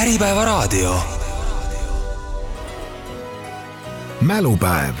[0.00, 1.00] Äripäevaraadio.
[4.20, 4.94] mälupäev.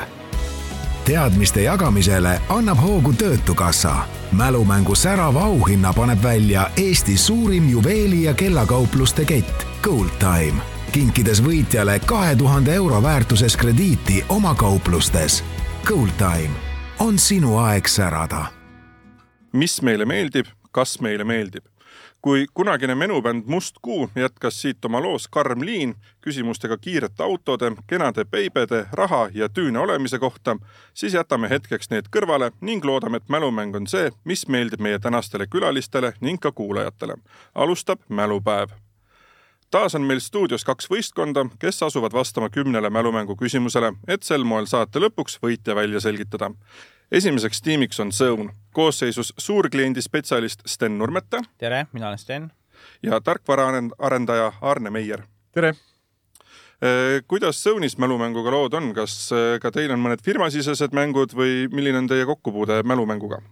[1.04, 3.96] teadmiste jagamisele annab hoogu Töötukassa.
[4.32, 10.62] mälumängu särava auhinna paneb välja Eesti suurim juveeli- ja kellakaupluste kett Gold Time,
[10.92, 15.44] kinkides võitjale kahe tuhande euro väärtuses krediiti oma kauplustes.
[15.86, 16.54] Gold Time
[16.98, 18.46] on sinu aeg särada.
[19.52, 21.64] mis meile meeldib, kas meile meeldib?
[22.22, 28.24] Kui kunagine menubänd Must Kuu jätkas siit oma loos Karm Liin küsimustega kiirete autode, kenade
[28.24, 30.56] beibede, raha ja tüüne olemise kohta,
[30.94, 35.46] siis jätame hetkeks need kõrvale ning loodame, et mälumäng on see, mis meeldib meie tänastele
[35.46, 37.16] külalistele ning ka kuulajatele.
[37.54, 38.70] alustab Mälupäev
[39.70, 44.66] taas on meil stuudios kaks võistkonda, kes asuvad vastama kümnele mälumängu küsimusele, et sel moel
[44.66, 46.50] saate lõpuks võitja välja selgitada.
[47.12, 52.50] Esimeseks tiimiks on Sõun, koosseisus suurkliendi spetsialist Sten Nurmete tere, mina olen Sten.
[53.02, 55.22] ja tarkvaraarendaja Arne Meier.
[55.52, 55.74] tere,
[57.26, 62.04] kuidas Sõunis mälumänguga lood on, kas äh, ka teil on mõned firmasisesed mängud või milline
[62.04, 63.42] on teie kokkupuude mälumänguga?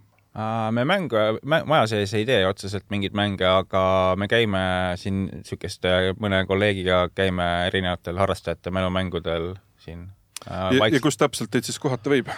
[0.71, 4.61] me mängu, maja sees ei tee otseselt mingeid mänge, aga me käime
[5.01, 10.07] siin niisuguste mõne kolleegiga käime erinevatel harrastajate mälumängudel siin
[10.47, 12.31] äh, ja, ja kus täpselt teid siis kohata võib?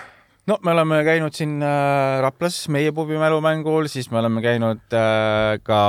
[0.49, 5.59] No me oleme käinud siin äh, Raplas meie pubi mälumängul, siis me oleme käinud äh,
[5.67, 5.81] ka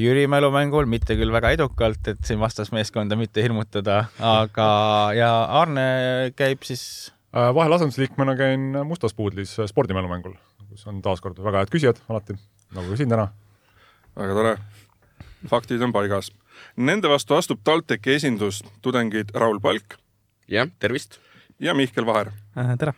[0.00, 4.68] Jüri mälumängul, mitte küll väga edukalt, et siin vastasmeeskonda mitte hirmutada, aga
[5.16, 5.30] ja
[5.62, 5.88] Arne
[6.36, 10.36] käib siis vahel asendusliikmena käin Mustas puudlis spordimälumängul,
[10.68, 12.38] kus on taaskord väga head küsijad alati,
[12.76, 13.28] nagu ka siin täna.
[14.16, 14.56] väga tore.
[15.50, 16.30] faktid on paigas.
[16.76, 19.98] Nende vastu astub TalTechi esindus tudengid Raul Palk
[20.48, 21.18] jah, tervist.
[21.58, 22.32] ja Mihkel Vaher.
[22.56, 22.94] Äh, tere.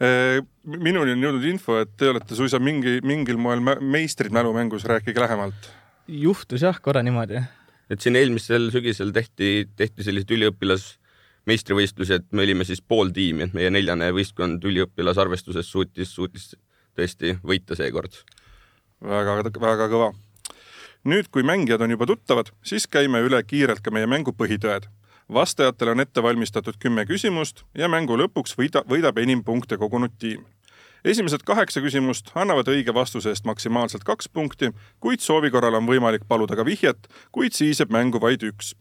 [0.00, 5.70] Minuni on jõudnud info, et te olete suisa mingi, mingil moel meistrid mälumängus, rääkige lähemalt.
[6.08, 7.42] juhtus jah, korra niimoodi.
[7.90, 13.54] et siin eelmisel sügisel tehti, tehti sellised üliõpilasmeistrivõistlusi, et me olime siis pool tiimi, et
[13.54, 16.54] meie neljane võistkond üliõpilasarvestuses suutis, suutis
[16.96, 18.16] tõesti võita seekord.
[19.04, 20.14] väga, väga kõva.
[21.04, 24.88] nüüd, kui mängijad on juba tuttavad, siis käime üle kiirelt ka meie mängu põhitõed.
[25.34, 30.44] Vastajatele on ette valmistatud kümme küsimust ja mängu lõpuks võida, võidab enim punkte kogunud tiim.
[31.04, 36.28] esimesed kaheksa küsimust annavad õige vastuse eest maksimaalselt kaks punkti, kuid soovi korral on võimalik
[36.28, 38.74] paluda ka vihjet, kuid siis jääb mängu vaid üks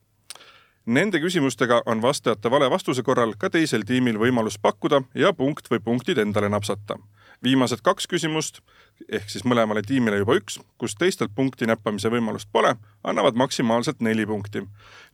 [0.90, 5.84] Nende küsimustega on vastajate vale vastuse korral ka teisel tiimil võimalus pakkuda ja punkt või
[5.86, 6.96] punktid endale napsata.
[7.44, 8.62] Viimased kaks küsimust
[9.10, 14.26] ehk siis mõlemale tiimile juba üks, kus teistel punkti näppamise võimalust pole, annavad maksimaalselt neli
[14.28, 14.66] punkti.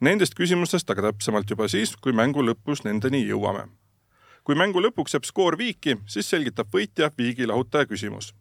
[0.01, 3.67] Nendest küsimustest aga täpsemalt juba siis, kui mängu lõpus nendeni jõuame.
[4.45, 8.33] kui mängu lõpuks jääb skoor viiki, siis selgitab võitja viigi lahutaja küsimus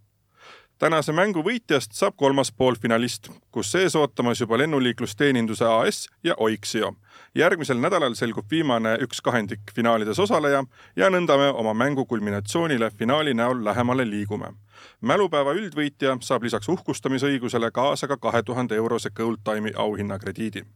[0.84, 6.92] tänase mängu võitjast saab kolmas poolfinalist, kus sees ootamas juba lennuliiklusteeninduse AS ja Oiksio.
[7.34, 10.60] järgmisel nädalal selgub viimane üks kahendik finaalides osaleja
[10.96, 14.52] ja nõnda me oma mängu kulminatsioonile finaali näol lähemale liigume.
[15.00, 20.66] mälupäeva üldvõitja saab lisaks uhkustamisõigusele kaasa ka kahe tuhande eurose Gold Time'i auhinnakrediidi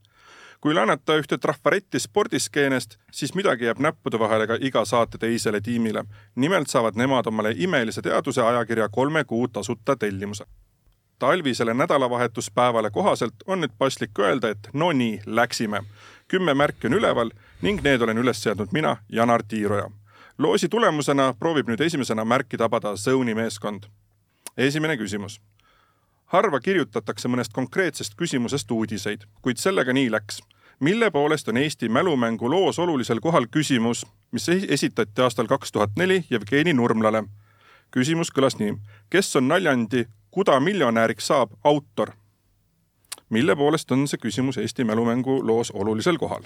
[0.60, 6.04] kui laenata ühte trafaretti spordiskeenest, siis midagi jääb näppude vahele ka iga saate teisele tiimile.
[6.34, 10.44] nimelt saavad nemad omale imelise teaduse ajakirja kolme kuu tasuta tellimuse.
[11.18, 15.82] talvisele nädalavahetuspäevale kohaselt on nüüd paslik öelda, et no nii, läksime.
[16.28, 17.30] kümme märki on üleval
[17.62, 19.90] ning need olen üles seadnud mina, Janar Tiiroja.
[20.38, 23.82] loosi tulemusena proovib nüüd esimesena märki tabada Sõuni meeskond.
[24.56, 25.40] esimene küsimus
[26.28, 30.42] harva kirjutatakse mõnest konkreetsest küsimusest uudiseid, kuid sellega nii läks.
[30.80, 36.24] mille poolest on Eesti mälumängu loos olulisel kohal küsimus, mis esitati aastal kaks tuhat neli
[36.30, 37.24] Jevgeni Nurmlale.
[37.90, 38.76] küsimus kõlas nii,
[39.10, 42.12] kes on naljandi Kuda miljonäriks saab autor?
[43.30, 46.42] mille poolest on see küsimus Eesti mälumängu loos olulisel kohal?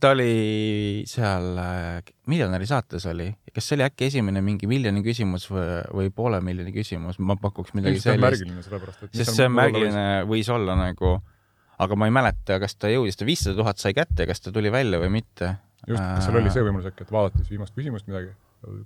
[0.00, 5.46] Ta oli seal äh, Miljonäri saates oli, kas see oli äkki esimene mingi miljoni küsimus
[5.50, 5.66] või,
[5.98, 9.48] või poole miljoni küsimus, ma pakuks midagi ilmselt on sellist, märgiline sellepärast, et sest see
[9.48, 11.16] on märgiline võis olla nagu,
[11.84, 14.72] aga ma ei mäleta, kas ta jõudis, ta viissada tuhat sai kätte, kas ta tuli
[14.74, 15.54] välja või mitte.
[15.86, 18.32] just, kas seal oli see võimalus äkki, et vaadati siis viimast küsimust midagi,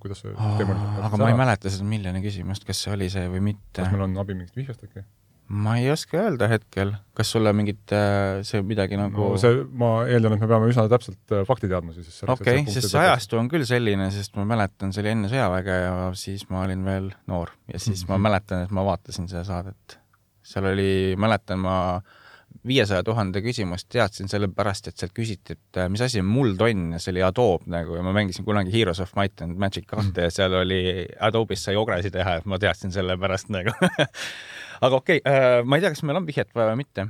[0.02, 1.06] kuidas see teema oli?
[1.08, 3.94] aga ma ei mäleta seda miljoni küsimust, kas see oli see või mitte kas.
[3.94, 5.06] meil on abi mingist vihjest äkki?
[5.48, 9.90] Ma ei oska öelda hetkel, kas sulle mingit äh, see midagi nagu no see, ma
[10.04, 12.20] eeldan, et me peame üsna täpselt äh, fakti teadma siis.
[12.26, 15.80] okei okay,, sest see ajastu on küll selline, sest ma mäletan, see oli enne sõjaväge
[15.80, 18.12] ja siis ma olin veel noor ja siis mm -hmm.
[18.18, 19.98] ma mäletan, et ma vaatasin seda saadet.
[20.44, 21.78] seal oli, mäletan ma
[22.68, 27.00] viiesaja tuhande küsimust teadsin sellepärast, et sealt küsiti, et äh, mis asi on muldonn ja
[27.00, 30.30] see oli Adobe nagu ja ma mängisin kunagi Heroes of Might and Magic kahte ja
[30.30, 33.72] seal oli Adobe'is sai ogresid teha, et ma teadsin selle pärast nagu
[34.80, 37.08] aga okei okay,, ma ei tea, kas meil on vihjet vaja või mitte.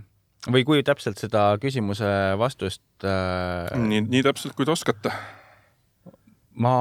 [0.49, 5.13] või kui täpselt seda küsimuse vastust äh, nii, nii täpselt, kui te oskate.
[6.55, 6.73] ma,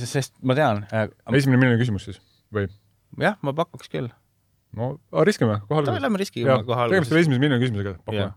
[0.00, 2.20] sest ma tean äh,, esimene milline küsimus siis
[2.54, 2.68] või?
[3.20, 4.10] jah, ma pakuks küll.
[4.76, 6.04] no aga riskime kohe alguses.
[6.06, 7.26] Lähme riskiga kohe tegemist oli alguses.
[7.26, 8.30] esimese miljoni küsimusega, pakume.,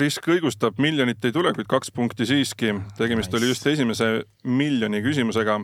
[0.00, 2.74] risk õigustab, miljonit ei tule, kuid kaks punkti siiski.
[2.98, 5.60] tegemist oli just esimese miljoni küsimusega.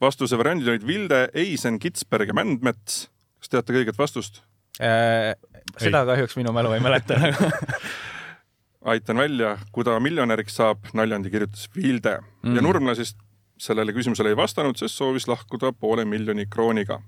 [0.00, 3.08] vastuse variandid olid Vilde, Eisen, Kitsberg ja Mändmets.
[3.38, 4.42] kas teate ka õiget vastust?
[4.82, 5.34] Äh,
[5.78, 7.14] seda kahjuks minu mälu ei mäleta
[8.90, 12.18] aitan välja, kui ta miljonäriks saab, naljandi kirjutas Vilde.
[12.42, 12.56] Mm.
[12.56, 13.14] ja Nurmla siis
[13.58, 17.00] sellele küsimusele ei vastanud, sest soovis lahkuda poole miljoni krooniga.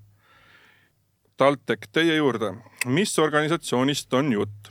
[1.36, 2.54] TalTech, teie juurde.
[2.86, 4.70] mis organisatsioonist on jutt?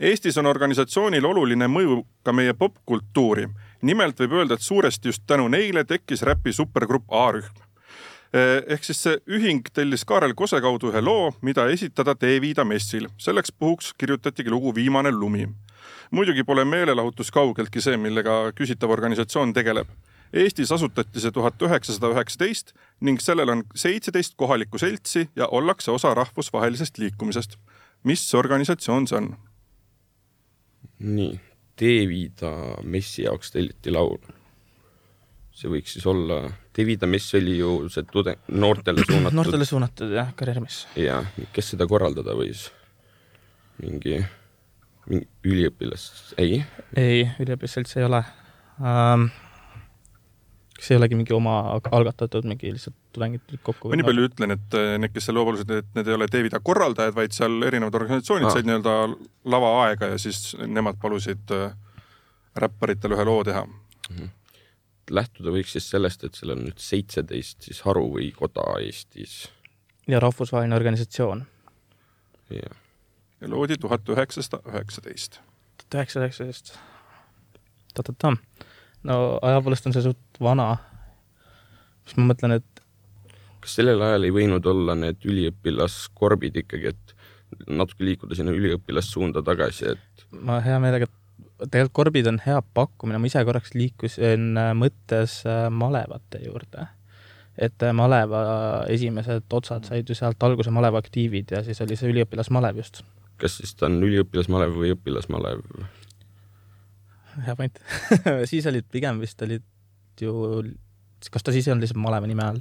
[0.00, 3.48] Eestis on organisatsioonil oluline mõju ka meie popkultuuri.
[3.82, 7.65] nimelt võib öelda, et suuresti just tänu neile tekkis räpi supergrupp A-rühm.
[8.36, 13.08] Ehk siis see ühing tellis Kaarel Kose kaudu ühe loo, mida esitada Teeviida messil.
[13.18, 15.46] selleks puhuks kirjutatigi lugu Viimane lumi
[16.10, 19.88] muidugi pole meelelahutus kaugeltki see, millega küsitav organisatsioon tegeleb.
[20.36, 22.72] Eestis asutati see tuhat üheksasada üheksateist
[23.06, 27.56] ning sellel on seitseteist kohalikku seltsi ja ollakse osa rahvusvahelisest liikumisest.
[28.04, 29.36] mis organisatsioon see on?
[30.98, 31.40] nii,
[31.80, 34.18] Devida messi jaoks telliti laul.
[35.56, 36.42] See võiks siis olla,
[36.76, 40.82] Devida mess oli ju see tudeng, noortele suunatud noortele suunatud jah, karjäärimees.
[41.00, 41.22] ja
[41.56, 42.68] kes seda korraldada võis?
[43.82, 44.20] mingi,
[45.08, 46.06] mingi üliõpilas,
[46.40, 46.62] ei,
[46.96, 48.22] ei, üliõpilasselts ei ole
[48.80, 49.28] um,.
[50.76, 51.58] kas ei olegi mingi oma
[51.96, 53.90] algatatud, mingi lihtsalt tudengid kokku?
[53.90, 56.28] ma nii palju ütlen, et eh, need, kes selle loo palusid, et need ei ole
[56.32, 58.56] Teevida korraldajad, vaid seal erinevad organisatsioonid Aa.
[58.56, 58.96] said nii-öelda
[59.56, 61.70] lavaaega ja siis nemad palusid eh,
[62.56, 63.64] räpparitele ühe loo teha.
[65.10, 69.44] Lähtuda võiks siis sellest, et seal on nüüd seitseteist siis haru või koda Eestis
[70.06, 71.46] ja rahvusvaheline organisatsioon.
[72.50, 72.74] ja
[73.40, 75.40] ja loodi tuhat üheksasada üheksateist.
[75.76, 76.78] tuhat üheksasada üheksateist.
[77.94, 78.36] ta-ta-ta.
[79.02, 80.76] no aja poolest on see suht vana.
[82.04, 82.82] siis ma mõtlen, et
[83.60, 87.14] kas sellel ajal ei võinud olla need üliõpilaskorbid ikkagi, et
[87.68, 91.10] natuke liikuda sinna üliõpilassuunda tagasi, et ma hea meelega,
[91.64, 96.88] tegelikult korbid on hea pakkumine, ma ise korraks liikusin äh, mõttes äh, malevate juurde.
[97.56, 98.40] et äh, maleva
[98.92, 103.02] esimesed otsad said ju sealt alguse maleva aktiivid ja siis oli see üliõpilasmalev just.
[103.40, 105.64] kas siis ta on üliõpilasmalev või õpilasmalev?
[107.46, 107.80] hea point
[108.52, 109.64] siis olid pigem vist olid
[110.20, 110.62] ju,
[111.30, 112.60] kas ta siis ei olnud lihtsalt maleva nime all?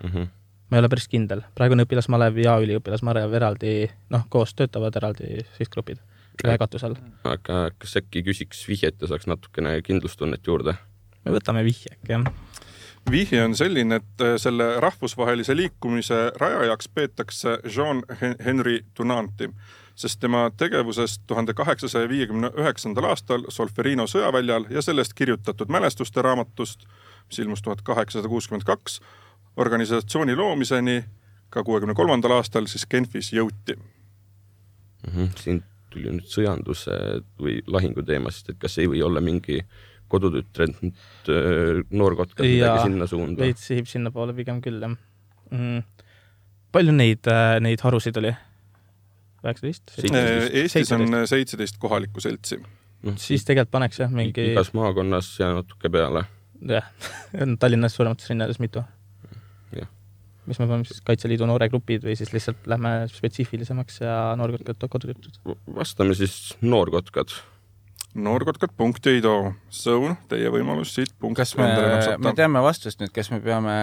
[0.00, 0.32] Mm -hmm.
[0.70, 5.44] ma ei ole päris kindel, praegu on õpilasmalev ja üliõpilasmalev eraldi, noh, koos töötavad eraldi
[5.58, 6.09] sihtgrupid ühe
[6.42, 6.96] katuse all.
[7.24, 10.76] aga kas äkki küsiks vihjet ja saaks natukene kindlustunnet juurde?
[11.24, 12.24] me võtame vihje äkki jah.
[13.10, 19.50] vihje on selline, et eh, selle rahvusvahelise liikumise rajajaks peetakse Jean Hen- Henry Dunanti,
[19.94, 26.86] sest tema tegevusest tuhande kaheksasaja viiekümne üheksandal aastal Solferino sõjaväljal ja sellest kirjutatud mälestuste raamatust,
[27.28, 29.00] mis ilmus tuhat kaheksasada kuuskümmend kaks,
[29.56, 31.02] organisatsiooni loomiseni
[31.50, 33.76] ka kuuekümne kolmandal aastal siis Genfis jõuti.
[33.76, 35.12] mm.
[35.16, 35.28] -hmm.
[35.36, 36.96] siin tuli nüüd sõjanduse
[37.40, 39.60] või lahingu teemast, et kas ei või olla mingi
[40.10, 40.74] kodutütred,
[41.90, 43.44] noorkotkad Jaa, midagi sinna suunda?
[43.44, 45.82] veits sihib sinnapoole pigem küll jah mm..
[46.74, 47.30] palju neid,
[47.62, 48.32] neid harusid oli?
[49.40, 49.94] üheksateist?
[49.94, 50.54] Seitseteist.
[50.62, 52.60] Eestis on seitseteist kohalikku seltsi.
[53.06, 56.26] noh, siis tegelikult paneks jah, mingi, igas maakonnas ja natuke peale.
[56.74, 56.90] jah,
[57.42, 58.84] on Tallinnas suuremates linnades mitu.
[60.48, 65.40] Mis me paneme siis Kaitseliidu nooregrupid või siis lihtsalt lähme spetsiifilisemaks ja noorkotkad, kodutütred.
[65.76, 67.34] vastame siis noorkotkad.
[68.14, 69.52] noorkotkad punkti ei too.
[69.68, 71.68] Sõun, teie võimalus siit punkti kas me,
[72.18, 73.76] me teame vastust nüüd, kas me peame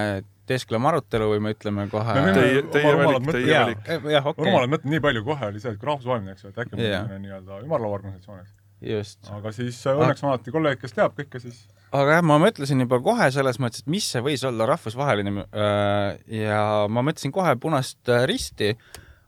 [0.47, 4.47] teesklema arutelu või me ütleme kohe Me Teie, teie valik, rumalad teie valik., jah, okei
[4.47, 6.83] rumalad mõtted nii palju kohe oli see, et kui rahvusvaheline, eks ju, et äkki on
[6.83, 6.93] Jaa.
[6.93, 7.19] yeah.
[7.23, 8.56] nii-öelda ümarlauaorganisatsioon, eks.
[8.81, 9.19] just.
[9.33, 11.65] aga siis äh, õnneks on alati kolleeg, kes teab kõike, siis
[11.95, 16.07] aga jah, ma mõtlesin juba kohe selles mõttes, et mis see võis olla rahvusvaheline äh,
[16.43, 18.73] ja ma mõtlesin kohe Punast äh, Risti,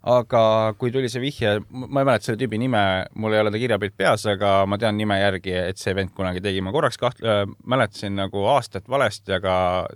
[0.07, 0.41] aga
[0.79, 2.81] kui tuli see vihje, ma ei mäleta selle tüübi nime,
[3.19, 6.39] mul ei ole ta kirjapilt peas, aga ma tean nime järgi, et see vend kunagi
[6.43, 9.53] tegi, ma korraks kaht- äh,, mäletasin nagu aastat valesti, aga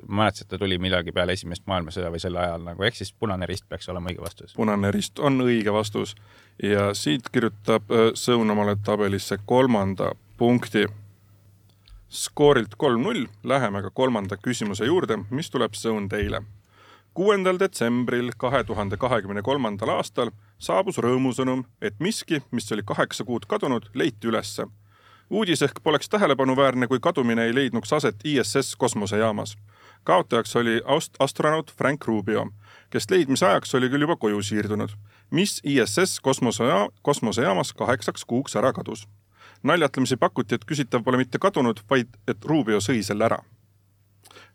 [0.08, 3.14] ma mäletasin, et ta tuli millalgi peale esimest maailmasõda või sel ajal nagu, ehk siis
[3.14, 4.54] Punane Rist peaks olema õige vastus.
[4.60, 6.16] punane rist on õige vastus
[6.62, 10.86] ja siit kirjutab äh, Sõun omale tabelisse kolmanda punkti.
[12.14, 16.44] skoorilt kolm-null, läheme ka kolmanda küsimuse juurde, mis tuleb Sõun teile.
[17.14, 23.46] Kuuendal detsembril kahe tuhande kahekümne kolmandal aastal saabus rõõmusõnum, et miski, mis oli kaheksa kuud
[23.48, 24.68] kadunud, leiti ülesse.
[25.30, 29.58] uudis ehk poleks tähelepanuväärne, kui kadumine ei leidnuks aset ISS kosmosejaamas.
[30.04, 32.48] kaotajaks oli aust- astronaut Frank Rubio,
[32.90, 34.90] kes leidmise ajaks oli küll juba koju siirdunud
[35.34, 39.08] mis ISS kosmoseja-, kosmosejaamas kaheksaks kuuks ära kadus.
[39.64, 43.38] naljatlemisi pakuti, et küsitav pole mitte kadunud, vaid et Rubio sõi selle ära.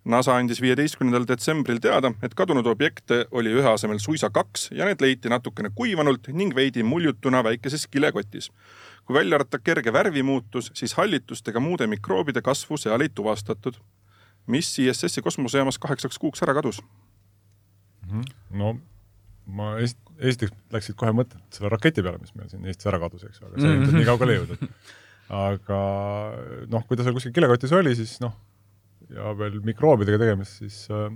[0.08, 5.00] NASA andis viieteistkümnendal detsembril teada, et kadunud objekte oli ühe asemel suisa kaks ja need
[5.04, 8.50] leiti natukene kuivanult ning veidi muljutuna väikeses kilekotis.
[9.04, 13.74] kui välja arvata kerge värvimuutus, siis hallitust ega muude mikroobide kasvu seal ei tuvastatud.
[14.46, 16.80] mis ISS-i kosmosejaamas kaheksaks kuuks ära kadus?
[18.50, 18.78] no
[19.46, 23.24] ma es- esiteks läksid kohe mõtted selle raketi peale, mis meil siin Eestis ära kadus,
[23.24, 24.64] eks ju, aga see ilmselt nii kaugele ei jõudnud.
[25.48, 25.78] aga
[26.72, 28.34] noh, kui ta seal kuskil kilekotis oli, siis noh,
[29.14, 31.08] ja veel mikroobidega tegemist, siis äh,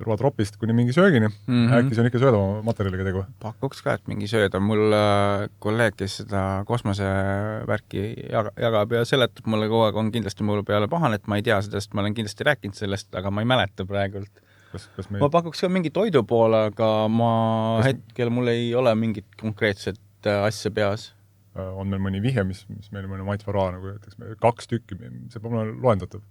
[0.00, 1.46] kõrvatropist kuni mingi söögini mm.
[1.46, 1.72] -hmm.
[1.78, 3.24] äkki see on ikka söödava materjaliga tegu?
[3.42, 9.50] pakuks ka, et mingi sööda, mul äh, kolleeg, kes seda kosmosevärki jaga, jagab ja seletab
[9.50, 12.16] mulle kogu aeg, on kindlasti mul peale pahane, et ma ei tea sellest, ma olen
[12.16, 14.42] kindlasti rääkinud sellest, aga ma ei mäleta praegult.
[14.72, 17.32] kas, kas me ma pakuks ka mingi toidu poole, aga ma
[17.80, 21.12] Kas- hetkel, mul ei ole mingit konkreetset äh, asja peas.
[21.56, 24.96] äh, on meil mõni vihje, mis, mis meil mõne Mait Varra nagu ütleks, kaks tükki,
[25.28, 26.22] see olema loendatav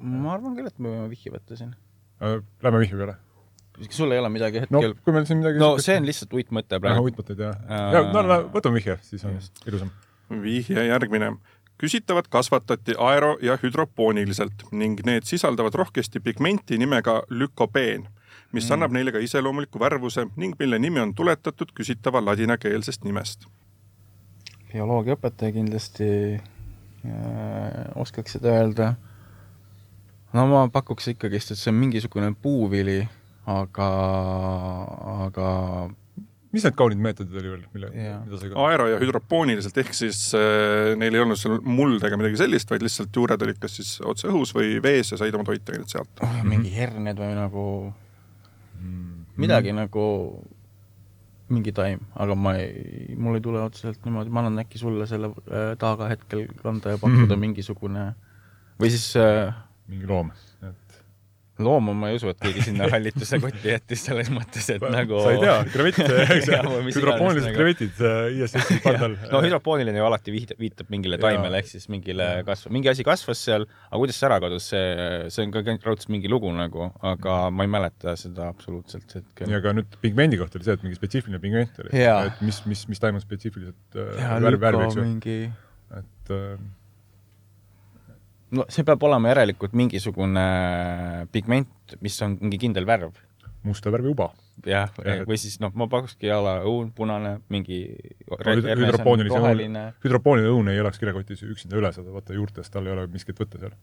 [0.00, 1.74] ma arvan küll, et me võime vihje võtta siin.
[2.22, 2.38] äh,.
[2.62, 3.16] Lähme vihje peale.
[3.90, 6.80] sul ei ole midagi no hetkel kui meil siin midagi no see on lihtsalt uitmõte
[6.82, 7.04] praegu.
[7.10, 9.90] uitmõtteid jah Äh, ja no, no võtame vihje, siis on ilusam.
[10.42, 11.36] vihje järgmine.
[11.78, 18.08] küsitavat kasvatati aero- ja hüdropooniliselt ning need sisaldavad rohkesti pigmenti nimega lükopeen,
[18.52, 18.72] mis mm.
[18.74, 23.46] annab neile ka iseloomuliku värvuse ning mille nimi on tuletatud küsitava ladinakeelsest nimest.
[24.72, 28.94] bioloogiaõpetaja kindlasti äh, oskaks seda öelda.
[30.36, 33.00] No ma pakuks ikkagist, et see on mingisugune puuvili,
[33.48, 33.88] aga,
[35.28, 35.48] aga
[36.52, 40.94] mis need kaunid meetodid oli veel, mille, mida sa aero- ja hüdropooniliselt ehk siis äh,
[41.00, 44.30] neil ei olnud seal muld ega midagi sellist, vaid lihtsalt juured olid kas siis otse
[44.32, 46.12] õhus või vees ja said oma toite ainult sealt.
[46.24, 47.64] oh, mingi herned või nagu
[49.38, 50.06] midagi nagu
[51.48, 55.30] mingi taim, aga ma ei, mul ei tule otseselt niimoodi, ma annan äkki sulle selle
[55.48, 57.44] äh, taga hetkel kanda ja pakkuda mm -hmm.
[57.46, 58.04] mingisugune
[58.80, 59.54] või siis äh,
[59.88, 60.88] mingi loom, et
[61.58, 65.32] looma ma ei usu, et keegi sinna hallituse kotti jättis selles mõttes, et nagu sa
[65.34, 65.56] ei tea,
[66.86, 68.02] mis ju, hüdropoonilised nagu- krevetid
[68.44, 72.92] ISS-i pardal no hüdropooniline ju alati viitab, viitab mingile taimele ehk siis mingile kasv-, mingi
[72.92, 74.84] asi kasvas seal, aga kuidas see ära kadus, see,
[75.34, 79.50] see on ka raudselt mingi lugu nagu, aga ma ei mäleta seda absoluutselt hetkel.
[79.50, 82.86] ja ka nüüd pigmendi kohta oli see, et mingi spetsiifiline pigment oli, et mis, mis,
[82.92, 85.40] mis taim on spetsiifiliselt äh, värv, värv, eks ju, mingi
[85.98, 86.58] et äh,
[88.56, 90.44] no see peab olema järelikult mingisugune
[91.34, 93.16] pigment, mis on mingi kindel värv.
[93.66, 94.30] musta värvi uba.
[94.66, 94.92] jah
[95.28, 97.80] või siis noh, ma pakukski a la õun, punane, mingi
[98.30, 102.94] hüd- hüdropoonilise õun, hüdropooniline õun ei elaks kilekotis üksinda üle seda, vaata juurtest tal ei
[102.94, 103.76] ole miskit võtta seal.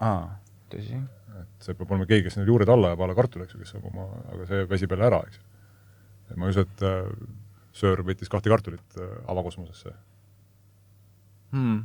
[0.00, 0.34] aa,
[0.72, 0.98] tõsi.
[1.40, 3.62] et see peab olema keegi, kes need juured alla jääb, a la kartul, eks ju,
[3.62, 6.36] kes saab oma, aga see väsib jälle ära, eks ju.
[6.36, 7.08] ma ei usu, et äh,
[7.74, 9.94] söör võttis kahte kartulit äh, avakosmosesse.
[11.54, 11.84] Hmm.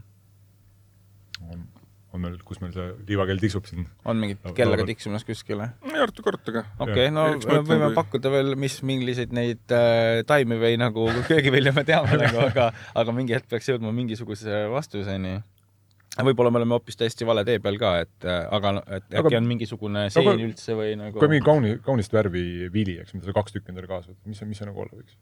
[2.13, 5.69] On, meil, kus meil see liivakell tiksub siin on mingit kellaga tiksumas kuskile?
[5.85, 6.63] ei arvuta korraga.
[6.79, 11.75] okei okay,, no võime kui- pakkuda veel, mis milliseid neid äh, taimi või nagu köögivilju
[11.77, 12.71] me teame nagu, aga,
[13.03, 15.37] aga mingi hetk peaks jõudma mingisuguse vastuseni.
[16.19, 19.41] võib-olla me oleme hoopis täiesti vale tee peal ka, et äh, aga et äkki Aga-
[19.43, 23.29] on mingisugune sein aga- üldse või nagu kui mingi kauni, kaunist värvi vili, eks, mida
[23.29, 25.19] sa kaks tükki endale kaasa võtad, mis see, mis see nagu olla võiks?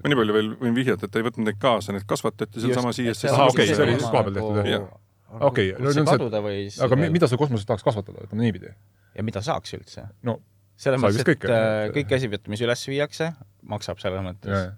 [0.00, 3.00] ma nii palju veel võin vihjata, et ta ei võtnud neid kaasa, need kasvatati sealsamas
[3.02, 3.32] ISS-is.
[3.34, 4.86] Ahah, okei, see oli okei, siis kohapeal tehtud, jah.
[5.30, 8.46] Okei, no no, see on see- või aga mi- mida sa kosmoses tahaks kasvatada, ütleme
[8.48, 8.72] niipidi?
[9.14, 10.08] ja mida saaks üldse?
[10.26, 10.40] no
[10.80, 13.30] selles mõttes, et kõike, äh, kõik asi, mis üles viiakse,
[13.68, 14.70] maksab selles mõttes.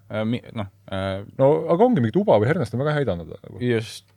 [0.59, 0.71] noh,
[1.39, 3.61] no aga ongi mingit uba või hernest on väga hea aidata nagu.
[3.63, 4.09] just,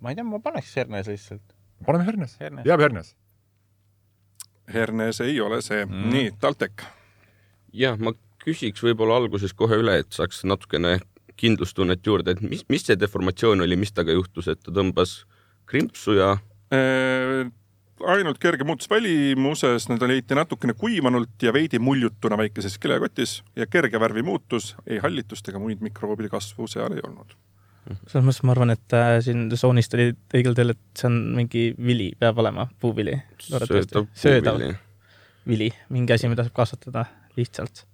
[0.00, 1.56] ma ei tea, ma paneks hernes lihtsalt.
[1.86, 2.66] paneme hernes, Hernes.
[2.66, 3.14] jääb hernes.
[4.68, 6.08] Hernes ei ole see mm..
[6.12, 6.86] nii, TalTech.
[7.72, 8.12] jah, ma
[8.44, 10.98] küsiks võib-olla alguses kohe üle, et saaks natukene
[11.38, 15.20] kindlustunnet juurde, et mis, mis see deformatsioon oli, mis temaga juhtus, et ta tõmbas
[15.68, 16.36] krimpsu ja
[16.68, 17.48] Äh,
[18.04, 24.00] ainult kerge muutus välimuses, need leiti natukene kuivanult ja veidi muljutuna väikeses kilekotis ja kerge
[24.00, 27.32] värvi muutus, ei hallitust ega muid mikroobide kasvu seal ei olnud.
[28.04, 31.64] selles mõttes ma arvan, et äh, siin soonist oli õigel teel, et see on mingi
[31.80, 33.16] vili, peab olema puuvili.
[33.40, 34.76] söödav söödav puuvili.
[35.48, 37.06] vili, mingi asi, mida saab kasvatada
[37.40, 37.86] lihtsalt.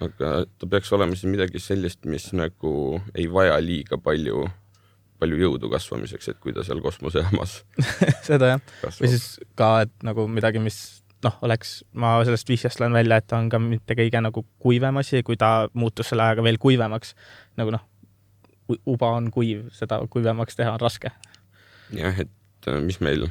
[0.00, 4.48] aga ta peaks olema siis midagi sellist, mis nagu ei vaja liiga palju,
[5.22, 7.60] palju jõudu kasvamiseks, et kui ta seal kosmosejaamas
[8.28, 8.66] seda jah,
[8.98, 10.80] või siis ka, et nagu midagi, mis
[11.22, 14.98] noh, oleks, ma sellest vihjest loen välja, et ta on ka mitte kõige nagu kuivem
[15.02, 17.14] asi, kui ta muutus selle ajaga veel kuivemaks.
[17.60, 17.84] nagu noh,
[18.88, 21.12] uba on kuiv, seda kuivemaks teha on raske.
[21.94, 23.28] jah, et äh, mis meil,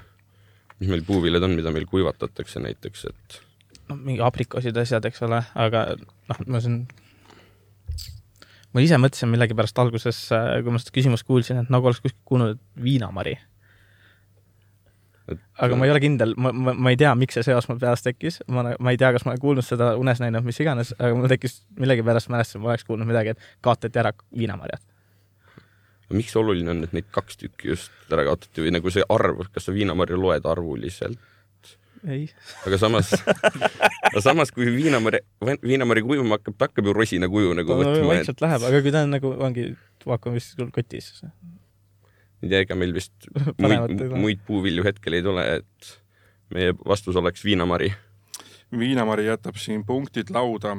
[0.79, 3.41] mis meil puuviljad on, mida meil kuivatatakse näiteks, et
[3.89, 6.83] noh, mingi aprikoosid, asjad, eks ole, aga noh, ma siin
[8.71, 12.61] ma ise mõtlesin millegipärast alguses, kui ma seda küsimust kuulsin, et nagu oleks kuskilt kuulnud
[12.83, 13.37] viinamari.
[15.63, 18.03] aga ma ei ole kindel, ma, ma, ma ei tea, miks see seos mul peas
[18.03, 21.15] tekkis, ma, ma ei tea, kas ma olen kuulnud seda unes näinud, mis iganes, aga
[21.15, 24.83] mul tekkis millegipärast mälestus, ma oleks kuulnud midagi, et kaotati ära viinamarjad.
[26.11, 29.69] miks oluline on, et neid kaks tükki just ära kaotati või nagu see arv, kas
[29.69, 31.30] sa viinamarju loed arvuliselt?
[32.08, 32.27] Ei.
[32.67, 33.12] aga samas
[34.10, 35.22] aga samas, kui viinamari,
[35.62, 38.08] viinamari kujuma hakkab, ta hakkab ju rosina kuju nagu no, võtma.
[38.13, 38.46] vaikselt et...
[38.46, 39.67] läheb, aga kui ta on nagu, ongi
[40.08, 41.12] vaakumis kotis.
[42.41, 43.29] ei tea, ega meil vist
[43.62, 45.93] muid, muid puuvilju hetkel ei tule, et
[46.51, 47.91] meie vastus oleks viinamari.
[48.77, 50.77] viinamari jätab siin punktid lauda.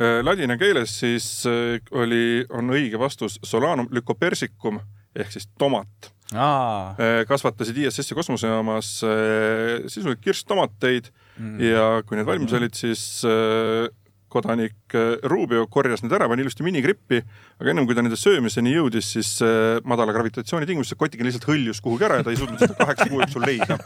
[0.00, 4.80] Äh, ladina keeles siis äh, oli, on õige vastus Solanum lycopersicum
[5.16, 6.94] ehk siis tomat Aa.
[6.96, 11.58] Äh, kasvatasid ISS-i kosmosejaamas äh, sisuliselt kirstomateid mm.
[11.60, 13.90] ja kui need valmis olid, siis äh,
[14.32, 14.94] kodanik
[15.28, 17.18] Rubio korjas need ära, pani ilusti minigrippi,
[17.60, 19.32] aga ennem kui ta nende söömiseni jõudis, siis
[19.84, 23.20] madala gravitatsiooni tingimustes kotikene lihtsalt hõljus kuhugi ära ja ta ei suutnud seda kaheksa kuu
[23.20, 23.76] jooksul leida.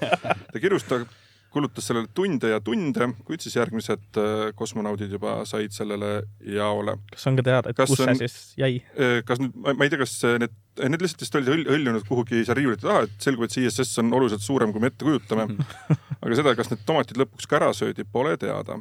[0.52, 1.08] ta kirustab
[1.56, 6.10] kulutas sellele tunde ja tunde, kuid siis järgmised äh, kosmonaudid juba said sellele
[6.52, 6.98] jaole.
[7.12, 8.82] kas on ka teada, et kas kus on, see siis jäi?
[9.00, 12.60] Äh, kas nüüd, ma ei tea, kas need, need lihtsalt vist olid hõljunud kuhugi seal
[12.60, 15.48] riiulite taha, et selgub, et see ISS on oluliselt suurem, kui me ette kujutame.
[16.22, 18.78] aga seda, kas need tomatid lõpuks ka ära söödi, pole teada.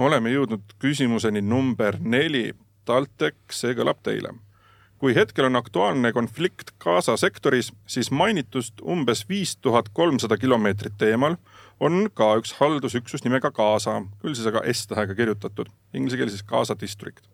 [0.00, 2.50] oleme jõudnud küsimuseni number neli.
[2.88, 4.32] TalTech, see kõlab teile
[5.00, 11.38] kui hetkel on aktuaalne konflikt Gaza sektoris, siis mainitust umbes viis tuhat kolmsada kilomeetrit eemal
[11.80, 16.76] on ka üks haldusüksus nimega Gaza, küll siis aga S-tähega kirjutatud, inglise keeles siis Gaza
[16.80, 17.24] district.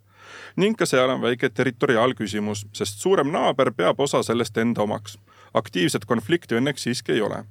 [0.56, 5.18] ning ka seal on väike territoriaalküsimus, sest suurem naaber peab osa sellest enda omaks.
[5.54, 7.44] aktiivset konflikti õnneks siiski ei ole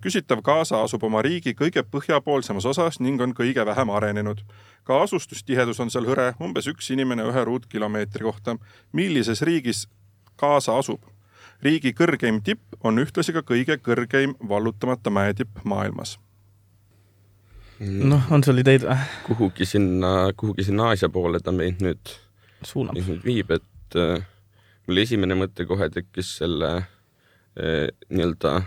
[0.00, 4.40] küsitav Gaza asub oma riigi kõige põhjapoolsemas osas ning on kõige vähem arenenud.
[4.84, 8.56] ka asustustihedus on seal hõre, umbes üks inimene ühe ruutkilomeetri kohta.
[8.92, 9.88] millises riigis
[10.38, 11.02] Gaza asub?
[11.62, 16.18] riigi kõrgeim tipp on ühtlasi ka kõige kõrgeim vallutamata mäetipp maailmas.
[17.80, 18.96] noh, on sul ideid või?
[19.26, 22.16] kuhugi sinna, kuhugi sinna Aasia poole ta meid nüüd
[22.64, 24.24] suunab, nüüd viib, et äh,
[24.86, 28.62] mul esimene mõte kohe tekkis selle äh, nii-öelda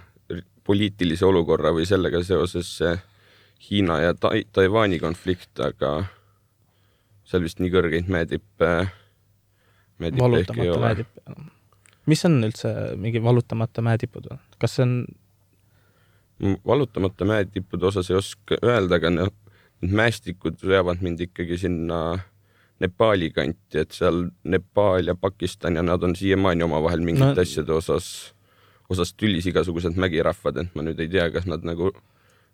[0.70, 2.70] poliitilise olukorra või sellega seoses
[3.70, 6.04] Hiina ja ta Taiwan'i konflikt, aga
[7.28, 8.70] seal vist nii kõrgeid mäetippe,
[10.00, 10.94] mäetippe ehk ei ole.
[12.10, 14.40] mis on üldse mingi valutamata mäetipud või?
[14.62, 14.96] kas see on?
[16.66, 19.36] valutamata mäetippude osas ei oska öelda, aga need
[19.82, 22.20] mäestikud veavad mind ikkagi sinna
[22.80, 27.74] Nepaali kanti, et seal Nepaal ja Pakistan ja nad on siiamaani omavahel mingite no, asjade
[27.76, 28.08] osas
[28.90, 31.92] osas tülis igasugused mägirahvad, et ma nüüd ei tea, kas nad nagu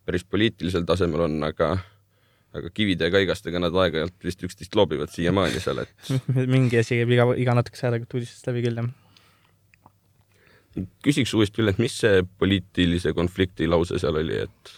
[0.06, 1.76] päris poliitilisel tasemel on, aga
[2.56, 6.12] aga kivide ja kaigastega nad aeg-ajalt vist üksteist loobivad siiamaani seal, et
[6.56, 8.90] mingi asi käib iga, iga natukese ajaga uudistest läbi küll, jah.
[11.04, 14.76] küsiks uuesti üle, et mis see poliitilise konflikti lause seal oli, et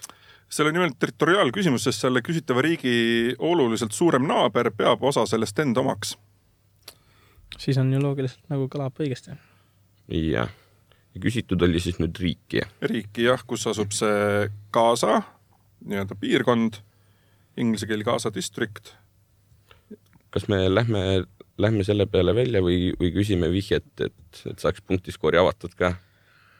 [0.50, 2.96] seal on nimelt territoriaalküsimus, sest selle küsitava riigi
[3.38, 6.15] oluliselt suurem naaber peab osa sellest enda omaks.
[7.58, 9.38] siis on ju loogiliselt nagu kõlab õigesti.
[10.08, 10.50] jah
[11.18, 12.62] ja küsitud oli siis nüüd riiki?
[12.86, 15.24] riiki jah, kus asub see Gaza
[15.88, 16.80] nii-öelda piirkond,
[17.58, 18.94] inglise keel Gaza district.
[20.34, 21.26] kas me lähme,
[21.58, 25.96] lähme selle peale välja või, või küsime vihjet, et, et saaks punktiskoori avatud ka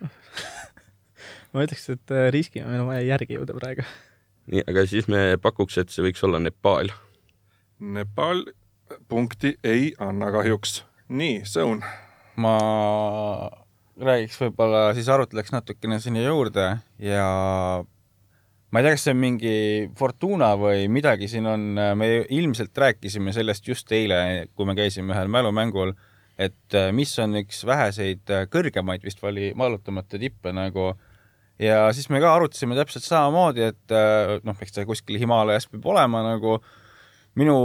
[1.54, 3.86] ma ütleks, et äh, riskime, meil on vaja järgi jõuda praegu.
[4.52, 6.94] nii, aga siis me pakuks, et see võiks olla Nepaal.
[7.78, 8.48] Nepal
[9.12, 10.82] punkti ei anna kahjuks.
[11.10, 11.84] nii, Sõun.
[12.42, 12.58] ma
[13.98, 16.68] räägiks võib-olla, siis arutleks natukene sinna juurde
[17.02, 17.28] ja
[18.72, 19.56] ma ei tea, kas see on mingi
[19.98, 21.66] Fortuna või midagi siin on,
[21.98, 25.96] me ilmselt rääkisime sellest just eile, kui me käisime ühel mälumängul,
[26.38, 30.92] et mis on üks väheseid kõrgemaid vist oli maalutamata tippe nagu.
[31.58, 33.94] Ja siis me ka arutasime täpselt samamoodi, et
[34.46, 36.60] noh, eks ta kuskil Himaalajas peab olema nagu.
[37.38, 37.56] Minu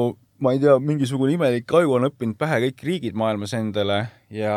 [0.43, 3.99] ma ei tea, mingisugune imelik aju on õppinud pähe kõik riigid maailmas endale
[4.35, 4.55] ja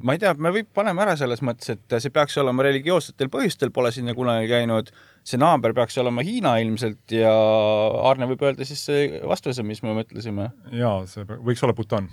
[0.00, 3.72] ma ei tea, me võib, paneme ära selles mõttes, et see peaks olema religioossetel põhjustel,
[3.74, 4.90] pole sinna kunagi käinud,
[5.26, 7.32] see naaber peaks olema Hiina ilmselt ja
[8.08, 8.86] Arne võib öelda siis
[9.28, 10.50] vastuse, mis me mõtlesime.
[10.72, 12.08] jaa, see võiks olla Bhutan,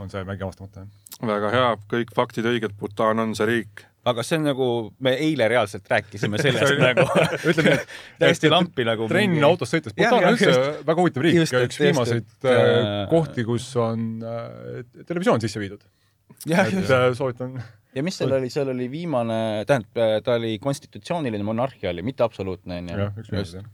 [0.00, 0.88] on see mägi avastamata.
[1.22, 4.68] väga hea, kõik faktid õiged, Bhutan on see riik aga see on nagu,
[5.04, 7.06] me eile reaalselt rääkisime sellest nagu
[7.50, 7.76] ütleme,
[8.22, 9.08] täiesti lampi nagu.
[9.10, 9.46] trenn mingi...
[9.46, 13.68] autos sõites, Bhutan on üldse väga huvitav riik, üks viimaseid just, et, äh, kohti, kus
[13.80, 15.86] on äh, televisioon sisse viidud.
[16.48, 17.56] et äh, soovitan.
[17.94, 19.38] ja mis seal oli, seal oli viimane,
[19.68, 23.00] tähendab, ta oli konstitutsiooniline monarhia oli, mitte absoluutne onju.
[23.04, 23.72] jah, üks viimaseid jah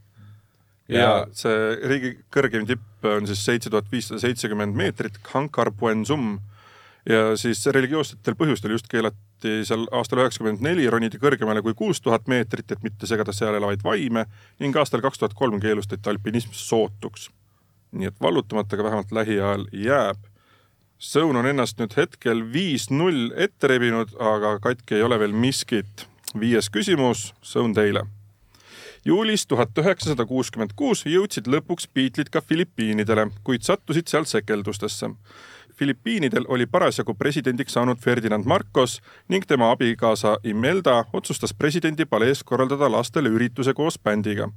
[0.91, 6.41] ja see riigi kõrgeim tipp on siis seitse tuhat viissada seitsekümmend meetrit, Khankar Puensum.
[7.09, 12.29] Ja siis religioossetel põhjustel just keelati seal aastal üheksakümmend neli ronida kõrgemale kui kuus tuhat
[12.29, 14.27] meetrit, et mitte segada seal elavaid vaime
[14.61, 17.31] ning aastal kaks tuhat kolm keelustati alpinism sootuks.
[17.93, 20.19] nii et vallutamata, aga vähemalt lähiajal jääb.
[21.01, 26.07] Sõun on ennast nüüd hetkel viis-null ette rebinud, aga katki ei ole veel miskit.
[26.41, 28.05] viies küsimus, Sõun teile
[29.05, 35.11] juulis tuhat üheksasada kuuskümmend kuus jõudsid lõpuks Beatlesid ka Filipiinidele, kuid sattusid seal sekeldustesse.
[35.81, 38.99] Filipiinidel oli parasjagu presidendiks saanud Ferdinand Marcos
[39.33, 44.51] ning tema abikaasa Imelda otsustas presidendi palees korraldada lastele ürituse koos bändiga.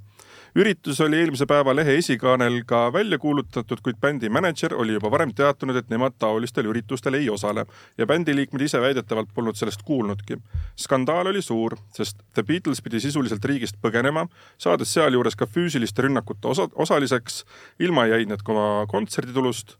[0.55, 5.31] üritus oli eelmise päeva lehe esikaanel ka välja kuulutatud, kuid bändi mänedžer oli juba varem
[5.33, 7.65] teatanud, et nemad taolistel üritustel ei osale
[7.97, 10.37] ja bändi liikmed ise väidetavalt polnud sellest kuulnudki.
[10.75, 16.47] skandaal oli suur, sest The Beatles pidi sisuliselt riigist põgenema, saades sealjuures ka füüsiliste rünnakute
[16.47, 17.45] osa, osaliseks,
[17.79, 19.77] ilma jäid nad oma kontserditulust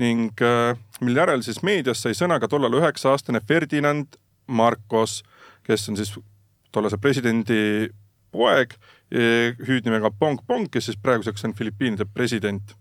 [0.00, 4.16] ning äh, mille järel siis meedias sai sõna ka tollal üheksa-aastane Ferdinand
[4.50, 5.20] Marcos,
[5.66, 6.14] kes on siis
[6.72, 7.90] tollase presidendi
[8.32, 8.74] poeg,
[9.66, 12.74] hüüdnimega Pong Pong, kes siis praeguseks on Filipiinide president,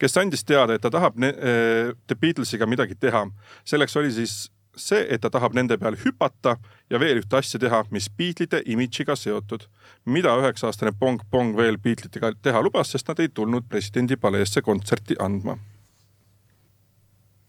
[0.00, 3.26] kes andis teada, et ta tahab äh, The Beatlesiga midagi teha.
[3.64, 6.56] selleks oli siis see, et ta tahab nende peal hüpata
[6.90, 9.68] ja veel ühte asja teha, mis Beatlesite imidžiga seotud.
[10.04, 15.16] mida üheksa-aastane Pong Pong veel Beatlesitega teha lubas, sest nad ei tulnud presidendi paleesse kontserti
[15.18, 15.58] andma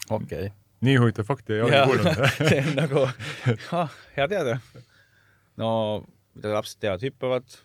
[0.10, 0.52] okei okay..
[0.88, 2.28] nii huvitav fakti ei ole kuulnud.
[2.50, 3.08] see on nagu
[3.78, 4.60] ah, hea teada.
[5.58, 5.70] no
[6.36, 7.58] mida lapsed teavad, hüppavad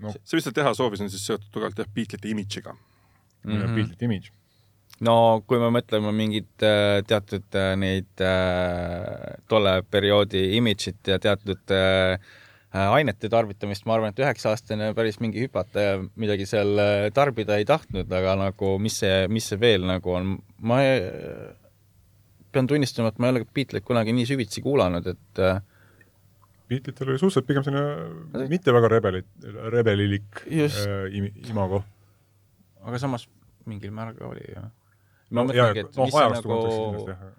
[0.00, 2.72] see, mis ta teha soovis, on siis seotud tugevalt jah, Beatlesite imidžiga.
[2.72, 3.52] mm.
[3.52, 3.74] -hmm.
[3.74, 4.32] Beatlesite imidž.
[5.00, 11.70] no kui me mõtleme mingit äh, teatud äh, neid äh, tolle perioodi imidžit ja teatud
[11.70, 12.18] äh,
[12.96, 17.66] ainete tarvitamist, ma arvan, et üheksa-aastane päris mingi hüpata ja midagi seal äh, tarbida ei
[17.68, 20.34] tahtnud, aga nagu mis see, mis see veel nagu on,
[20.66, 20.98] ma ei,
[22.52, 25.62] pean tunnistama, et ma ei ole Beatleid kunagi nii süvitsi kuulanud, et äh,
[26.66, 29.28] Beatlesil oli suhteliselt pigem selline mitte väga rebelit,
[29.70, 31.84] rebelilik äh, im- imago.
[32.86, 33.28] aga samas
[33.66, 34.62] mingil määral ka oli ju.
[35.30, 37.34] ma ja, mõtlengi, et noh, mis nagu kontekstis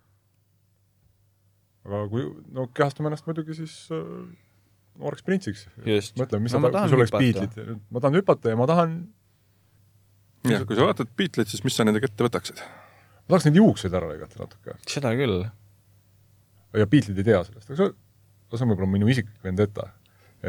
[1.87, 4.05] aga kui, no kehastame ennast muidugi siis äh,
[4.97, 5.67] nooreks printsiks.
[5.85, 6.17] Just.
[6.19, 7.13] mõtle, mis No sa tahad, kui sul oleks.
[7.15, 8.97] Beatlesid, ma tahan hüpata ja ma tahan,
[10.47, 12.63] jah, kui sa vaatad Beatlesid, siis mis sa nendega ette võtaksid?
[13.27, 14.77] ma tahaks neid juukseid ära lõigata natuke.
[14.87, 15.41] seda küll.
[16.77, 17.95] ja Beatlesid ei tea sellest, aga see,
[18.53, 19.89] see on võib-olla minu isiklik vendeta.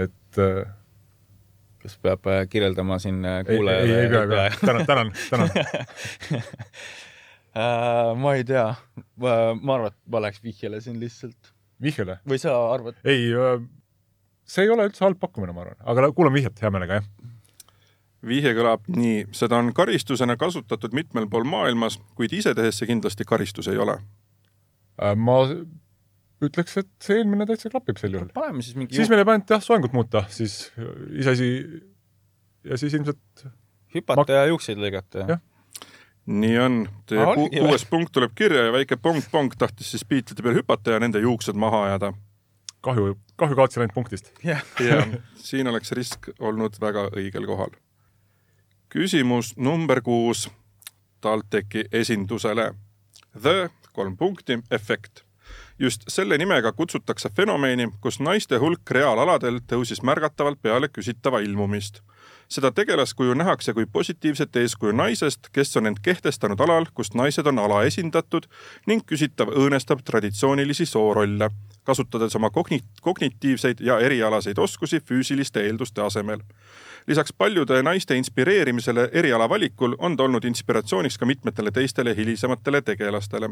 [0.07, 0.63] et äh,
[1.83, 3.99] kas peab äh, kirjeldama siin äh, ei, ei, kuulajale?
[3.99, 5.53] ei pea, ei pea, tänan, tänan, tänan.
[7.59, 8.67] Äh, ma ei tea,
[9.19, 9.31] ma
[9.73, 11.49] arvan, et ma läheks vihjele siin lihtsalt.
[11.83, 12.19] vihjele?
[12.29, 13.01] või sa arvad?
[13.09, 13.33] ei,
[14.49, 17.35] see ei ole üldse halb pakkumine, ma arvan, aga kuulan vihjet hea meelega, jah.
[18.29, 23.29] vihje kõlab nii, seda on karistusena kasutatud mitmel pool maailmas, kuid ise tehes see kindlasti
[23.29, 23.99] karistus ei ole.
[24.99, 25.43] Äh, ma
[26.45, 28.33] ütleks, et see eelmine täitsa klapib sel juhul.
[28.35, 30.69] paneme siis mingi siis meil jääb ainult jah, soengut muuta, siis
[31.19, 31.49] iseasi
[32.69, 33.47] ja siis ilmselt
[33.95, 35.41] hüpata ja juukseid lõigata Jah..
[36.29, 36.79] nii on,
[37.11, 40.97] teie Aa, ku kuues punkt tuleb kirja ja väike Pong-Pong tahtis siis Beatleside peal hüpata
[40.97, 42.13] ja nende juuksed maha ajada.
[42.85, 44.33] kahju, kahju kaotasin ainult punktist.
[44.45, 45.03] jah, ja
[45.49, 47.71] siin oleks risk olnud väga õigel kohal.
[48.89, 50.49] küsimus number kuus
[51.21, 52.75] TalTechi esindusele.
[53.43, 55.25] The kolm punkti efekt.
[55.79, 62.03] just selle nimega kutsutakse fenomeni, kus naiste hulk reaalaladel tõusis märgatavalt peale küsitava ilmumist
[62.49, 67.59] seda tegelaskuju nähakse kui positiivset eeskuju naisest, kes on end kehtestanud alal, kus naised on
[67.59, 68.49] alaesindatud
[68.87, 71.51] ning küsitav õõnestab traditsioonilisi soorolle,
[71.85, 76.45] kasutades oma kogni-, kognitiivseid ja erialaseid oskusi füüsiliste eelduste asemel.
[77.09, 83.51] Lisaks paljude naiste inspireerimisele eriala valikul on ta olnud inspiratsiooniks ka mitmetele teistele hilisematele tegelastele.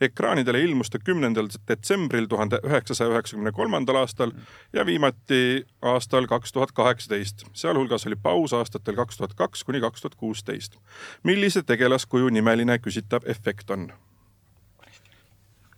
[0.00, 4.32] ekraanidele ilmus ta kümnendal detsembril tuhande üheksasaja üheksakümne kolmandal aastal
[4.72, 10.00] ja viimati aastal kaks tuhat kaheksateist, sealhulgas oli paus aastatel kaks tuhat kaks kuni kaks
[10.00, 10.76] tuhat kuusteist.
[11.22, 13.92] millise tegelaskuju nimeline küsitav efekt on?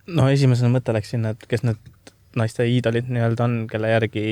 [0.07, 1.77] no esimesena mõte läks sinna, et kes need
[2.35, 4.25] naiste iidolid nii-öelda on, kelle järgi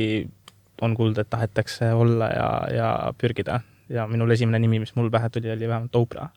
[0.82, 3.60] on kuulda, et tahetakse olla ja, ja pürgida.
[3.90, 6.30] ja minul esimene nimi, mis mul pähe tuli, oli vähemalt Oprah.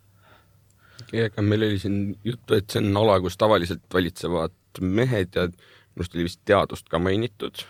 [1.12, 6.04] ega meil oli siin juttu, et see on ala, kus tavaliselt valitsevad mehed ja minu
[6.04, 7.64] arust oli vist teadust ka mainitud.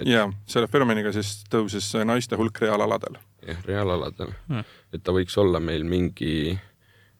[0.00, 3.18] Et- ja selle fenomeniga siis tõusis naiste hulk reaalaladel.
[3.46, 4.64] jah, reaalaladel Hmm.
[4.94, 6.58] et ta võiks olla meil mingi,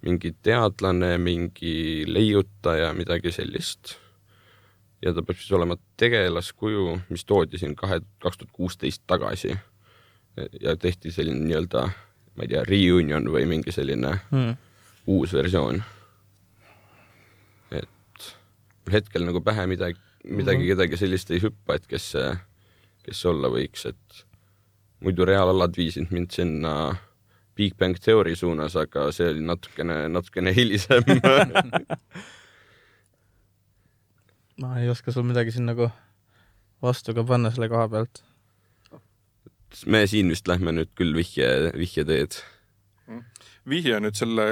[0.03, 3.97] mingi teadlane, mingi leiutaja, midagi sellist.
[5.03, 9.57] Ja ta peab siis olema tegelaskuju, mis toodi siin kahe, kaks tuhat kuusteist tagasi.
[10.61, 11.89] ja tehti selline nii-öelda
[12.37, 14.55] ma ei tea, reunion või mingi selline mm..
[15.13, 15.83] uus versioon.
[17.71, 18.33] et
[18.93, 22.13] hetkel nagu pähe midagi, midagi kedagi sellist ei hüppa, et kes
[23.03, 24.23] kes see olla võiks, et
[25.03, 26.75] muidu reaalalad viisid mind sinna
[27.59, 31.05] Big Bang Theory suunas, aga see oli natukene, natukene hilisem
[34.61, 35.89] ma ei oska sul midagi siin nagu
[36.83, 38.23] vastu ka panna selle koha pealt.
[39.87, 42.37] me siin vist lähme nüüd küll vihje, vihjeteed.
[43.69, 44.47] vihje nüüd selle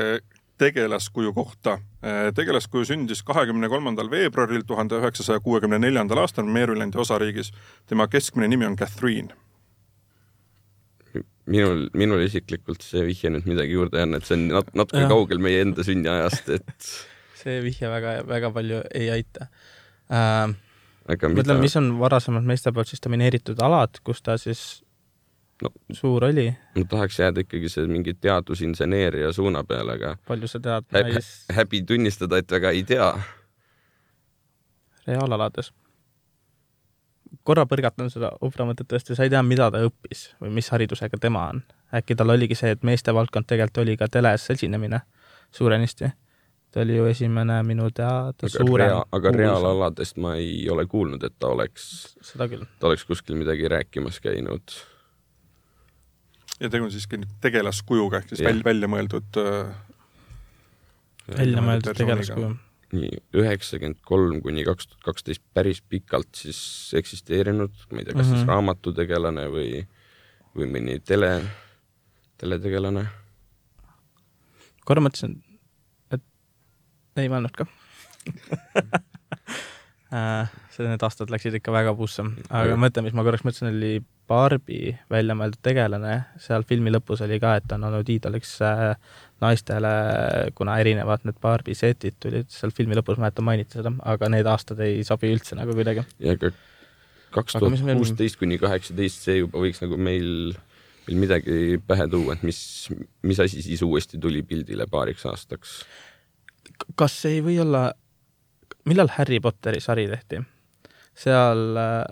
[0.60, 1.78] tegelaskuju kohta.
[2.36, 7.52] tegelaskuju sündis kahekümne kolmandal veebruaril tuhande üheksasaja kuuekümne neljandal aastal Marylandi osariigis.
[7.86, 9.34] tema keskmine nimi on Catherine.
[11.46, 15.02] minul, minul isiklikult see vihje nüüd midagi juurde ei anna, et see on nat-, natuke
[15.02, 15.10] Jah.
[15.10, 16.90] kaugel meie enda sünniajast, et
[17.42, 19.48] see vihje väga, väga palju ei aita
[20.10, 20.54] äh,.
[21.10, 24.82] mõtlen, mis on varasemalt meeste poolt siis domineeritud alad, kus ta siis
[25.62, 25.68] No.
[25.92, 26.46] suur oli,
[26.76, 31.26] ma tahaks jääda ikkagi see mingi teadusinseneeria suuna peale, aga palju sa tead hä- nais
[31.50, 33.10] hä- häbi tunnistada, et väga ei tea.
[35.06, 35.72] reaalalades?
[37.46, 41.18] korra põrgatan seda Opra mõtet tõesti, sa ei tea, mida ta õppis või mis haridusega
[41.20, 41.62] tema on.
[41.94, 45.00] äkki tal oligi see, et meeste valdkond tegelikult oli ka teles esinemine
[45.50, 46.10] suurenisti.
[46.70, 49.32] Ta oli ju esimene minu teada aga, suurem rea, aga.
[49.34, 54.76] reaalaladest ma ei ole kuulnud, et ta oleks, ta oleks kuskil midagi rääkimas käinud.
[56.60, 58.52] ja tegu on siiski tegelaskujuga ehk siis Jah.
[58.52, 59.72] välja, välja mõeldud äh,
[61.36, 62.54] välja mõeldud tegelaskuju.
[62.90, 66.60] nii üheksakümmend kolm kuni kaks tuhat kaksteist päris pikalt siis
[66.98, 68.30] eksisteerinud, ma ei tea, kas mm -hmm.
[68.30, 68.36] Mhm.
[68.36, 69.84] siis raamatutegelane või,
[70.56, 71.34] või mõni tele,
[72.38, 73.06] teletegelane.
[74.84, 75.38] korra mõtlesin,
[77.22, 77.68] ei mõelnud ka
[80.10, 84.00] Äh, see, need aastad läksid ikka väga puusse, aga mõte, mis ma korraks mõtlesin, oli
[84.30, 88.82] Barbi välja mõeldud tegelane, seal filmi lõpus oli ka, et ta on olnud iidoliks äh,
[89.42, 89.92] naistele,
[90.58, 94.82] kuna erinevad need Barbi setid tulid seal filmi lõpus, mäletan mainiti seda, aga need aastad
[94.82, 96.02] ei sobi üldse nagu kuidagi.
[96.26, 96.50] ja ka
[97.38, 100.56] kaks tuhat meil- kuusteist kuni kaheksateist, see juba võiks nagu meil,
[101.06, 102.64] meil midagi pähe tuua, et mis,
[103.22, 105.84] mis asi siis uuesti tuli pildile paariks aastaks.
[106.96, 107.90] Kas ei või olla,
[108.88, 110.42] millal Harry Potteri sari tehti?
[111.20, 112.04] seal äh,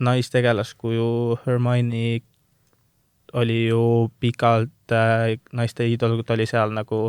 [0.00, 2.20] naistegelaskuju Hermione
[3.32, 7.08] oli ju pikalt äh, naiste iidol, ta oli seal nagu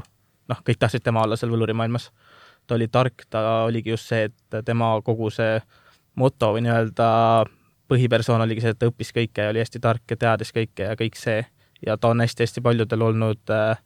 [0.49, 2.09] noh, kõik tahtsid tema olla seal võlurimaailmas.
[2.67, 5.61] ta oli tark, ta oligi just see, et tema kogu see
[6.15, 7.09] moto või nii-öelda
[7.89, 10.97] põhipersoon oligi see, et ta õppis kõike ja oli hästi tark ja teadis kõike ja
[10.99, 11.45] kõik see
[11.85, 13.79] ja ta on hästi-hästi paljudel olnud äh,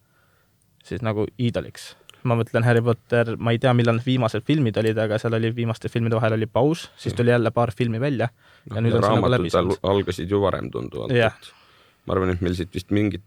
[0.84, 1.94] siis nagu iidoliks
[2.30, 5.52] ma mõtlen Harry Potter, ma ei tea, millal need viimased filmid olid, aga seal oli
[5.56, 8.30] viimaste filmide vahel oli paus, siis tuli jälle paar filmi välja
[8.70, 9.80] ja nüüd on see nagu läbi saanud.
[9.94, 11.36] algasid ju varem tunduvalt, Jah.
[11.36, 13.26] et ma arvan, et meil siit vist mingit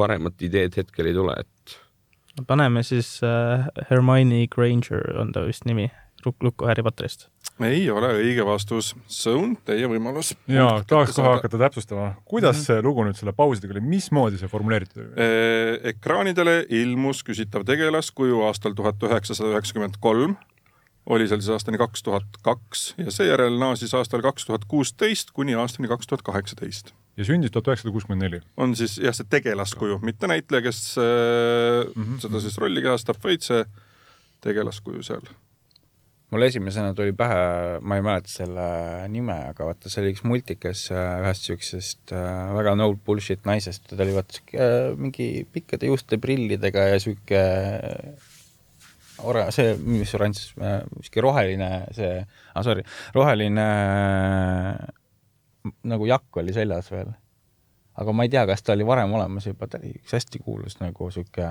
[0.00, 1.78] paremat ideed hetkel ei tule, et
[2.46, 5.90] paneme siis äh, Hermione Granger on ta vist nimi,
[6.26, 7.28] lukku Harry Potterist.
[7.64, 10.34] ei ole õige vastus, see on teie võimalus.
[10.48, 15.02] ja tahaks kohe hakata täpsustama, kuidas see lugu nüüd selle pausidega oli, mismoodi see formuleeritud
[15.02, 15.10] oli?
[15.16, 20.36] Eh, ekraanidele ilmus küsitav tegelaskuju aastal tuhat üheksasada üheksakümmend kolm,
[21.10, 25.56] oli seal siis aastani kaks tuhat kaks ja seejärel naasis aastal kaks tuhat kuusteist kuni
[25.58, 26.94] aastani kaks tuhat kaheksateist.
[27.16, 28.40] ja sündis tuhat üheksasada kuuskümmend neli.
[28.56, 31.04] on siis jah, see tegelaskuju, mitte näitleja, kes äh,
[31.94, 32.20] mm -hmm.
[32.20, 33.64] seda siis rolli kehastab, vaid see
[34.40, 35.24] tegelaskuju seal.
[36.30, 38.66] Mul esimesena tuli pähe, ma ei mäleta selle
[39.10, 43.88] nime, aga vaata, see oli üks multikas äh, ühest siuksest äh, väga no bullshit naisest,
[43.90, 47.42] ta oli vaata siuke äh, mingi pikkade juuste prillidega ja siuke
[49.26, 50.44] ora-, see, mis oranž,
[51.02, 52.12] siuke roheline see,
[52.54, 53.66] ah sorry, roheline
[55.90, 57.10] nagu jakk oli seljas veel.
[58.00, 60.78] aga ma ei tea, kas ta oli varem olemas juba, ta oli üks hästi kuulus
[60.78, 61.50] nagu siuke,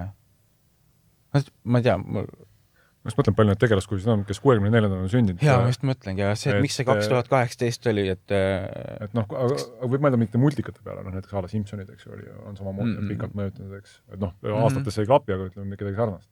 [1.35, 2.31] ma ei tea, mul
[2.99, 5.43] ma just mõtlen, palju neid tegelaskujusid on, kes kuuekümne neljandal on sündinud.
[5.43, 8.65] jaa, ma just mõtlengi, aga see, et miks see kaks tuhat kaheksateist oli, et äh,
[9.05, 12.27] et noh, võib mõelda mingite multikate peale, noh näiteks a la Simsonid, eks ju, oli,
[12.43, 13.05] on samamoodi mm Mm-mm.
[13.05, 13.13] -mm.
[13.13, 14.35] pikalt mõjutanud, eks, et noh,
[14.65, 16.29] aastates ei klapi, aga ütleme midagi sarnast.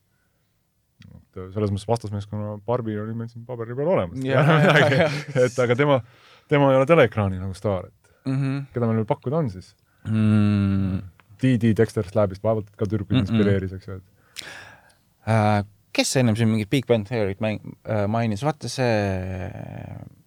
[1.08, 4.18] et äh, selles mõttes vastasmeeskonna Barbi oli meil siin paberi peal olemas.
[5.46, 6.02] Et aga tema,
[6.50, 8.66] tema ei ole teleekraani nagu staar, et mm -hmm.
[8.74, 9.76] keda meil veel pakkuda on siis?
[10.10, 11.00] mm,
[11.42, 11.74] D.D.
[11.78, 13.30] Dexter Slabist vaevalt ka tüdrukuid Mm-mm.
[13.30, 14.48] inspireeris, eks ju, et
[15.30, 15.64] äh,
[15.98, 19.50] kes ennem siin mingit Big Bang Theory't äh, mainis, vaata see,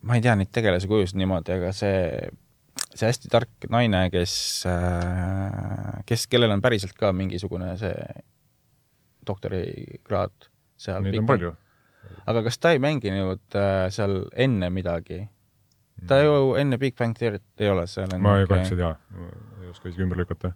[0.07, 2.29] ma ei tea neid tegelase kujusid niimoodi, aga see,
[2.91, 4.35] see hästi tark naine, kes
[4.71, 7.95] äh,, kes, kellel on päriselt ka mingisugune see
[9.27, 10.49] doktorikraad
[10.81, 11.05] seal.
[11.05, 11.53] neid on palju.
[12.31, 15.23] aga kas ta ei mänginud äh, seal enne midagi?
[16.09, 18.95] ta ju enne Big Bang Theory't ei ole seal ma ei kahjuks ei tea,
[19.71, 20.53] ei oska isegi ümber lükata.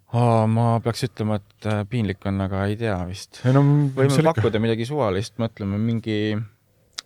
[0.50, 3.40] ma peaks ütlema, et äh, piinlik on, aga ei tea vist.
[3.46, 3.62] no
[3.94, 6.18] võime pakkuda midagi suvalist, mõtleme mingi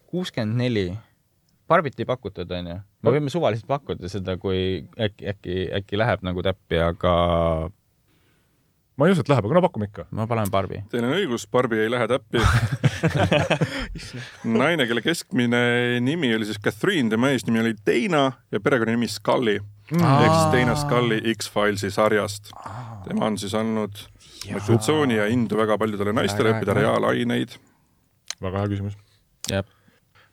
[0.09, 0.89] kuuskümmend neli.
[1.69, 2.79] Barbit ei pakutud, onju.
[3.05, 7.13] me võime suvaliselt pakkuda seda, kui äkki, äkki, äkki läheb nagu täppi, aga
[8.97, 10.09] ma ei usu, et läheb, aga no pakume ikka.
[10.17, 10.81] ma panen Barbi.
[10.89, 12.41] Teil on õigus, Barbi ei lähe täppi
[14.59, 15.61] naine, kelle keskmine
[16.05, 19.61] nimi oli siis Catherine, tema eesnimi oli Dana ja perekonnanimi Scully.
[19.93, 22.51] Ehk siis Dana Scully X-Filesi sarjast.
[23.09, 23.97] tema on siis andnud
[24.53, 27.57] motivatsiooni ja indu väga paljudele naistele õppida reaalaineid.
[28.43, 28.99] väga hea küsimus.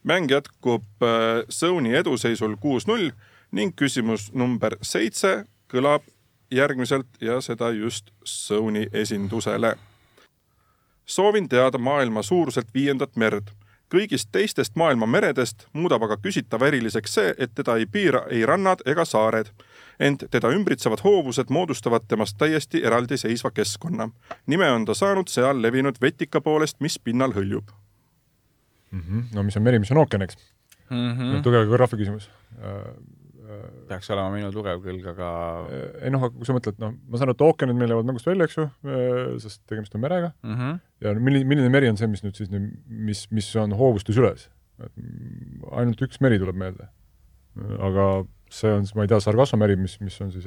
[0.04, 3.12] mäng jätkub äh, Sony eduseisul kuus-null
[3.52, 6.04] ning küsimus number seitse kõlab
[6.52, 9.76] järgmiselt ja seda just Sony esindusele.
[11.06, 13.48] soovin teada maailma suuruselt viiendat merd.
[13.94, 18.84] Kõigist teistest maailma meredest muudab aga küsitava eriliseks see, et teda ei piira ei rannad
[18.86, 19.52] ega saared.
[20.00, 24.10] ent teda ümbritsevad hoovused moodustavad temast täiesti eraldiseisva keskkonna.
[24.48, 27.72] nime on ta saanud seal levinud vetika poolest, mis pinnal hõljub
[28.92, 29.02] mm.
[29.02, 29.24] -hmm.
[29.34, 30.38] no mis on meri, mis on ookean, eks
[30.90, 31.42] mm -hmm..
[31.42, 32.96] tugev geograafia küsimus äh,
[33.90, 35.30] peaks olema minu tugev külg, aga
[36.02, 38.30] ei noh, aga kui sa mõtled, noh, ma saan aru, et ookeanid meil jäävad mängust
[38.30, 38.68] välja, eks ju,
[39.44, 40.58] sest tegemist on merega mm.
[40.60, 40.84] -hmm.
[41.06, 42.52] ja milline, milline meri on see, mis nüüd siis,
[42.88, 44.50] mis, mis on hoovustes üles?
[44.84, 45.04] et
[45.72, 46.90] ainult üks meri tuleb meelde.
[47.56, 50.46] aga see on siis, ma ei tea, Sargasso meri, mis, mis on siis,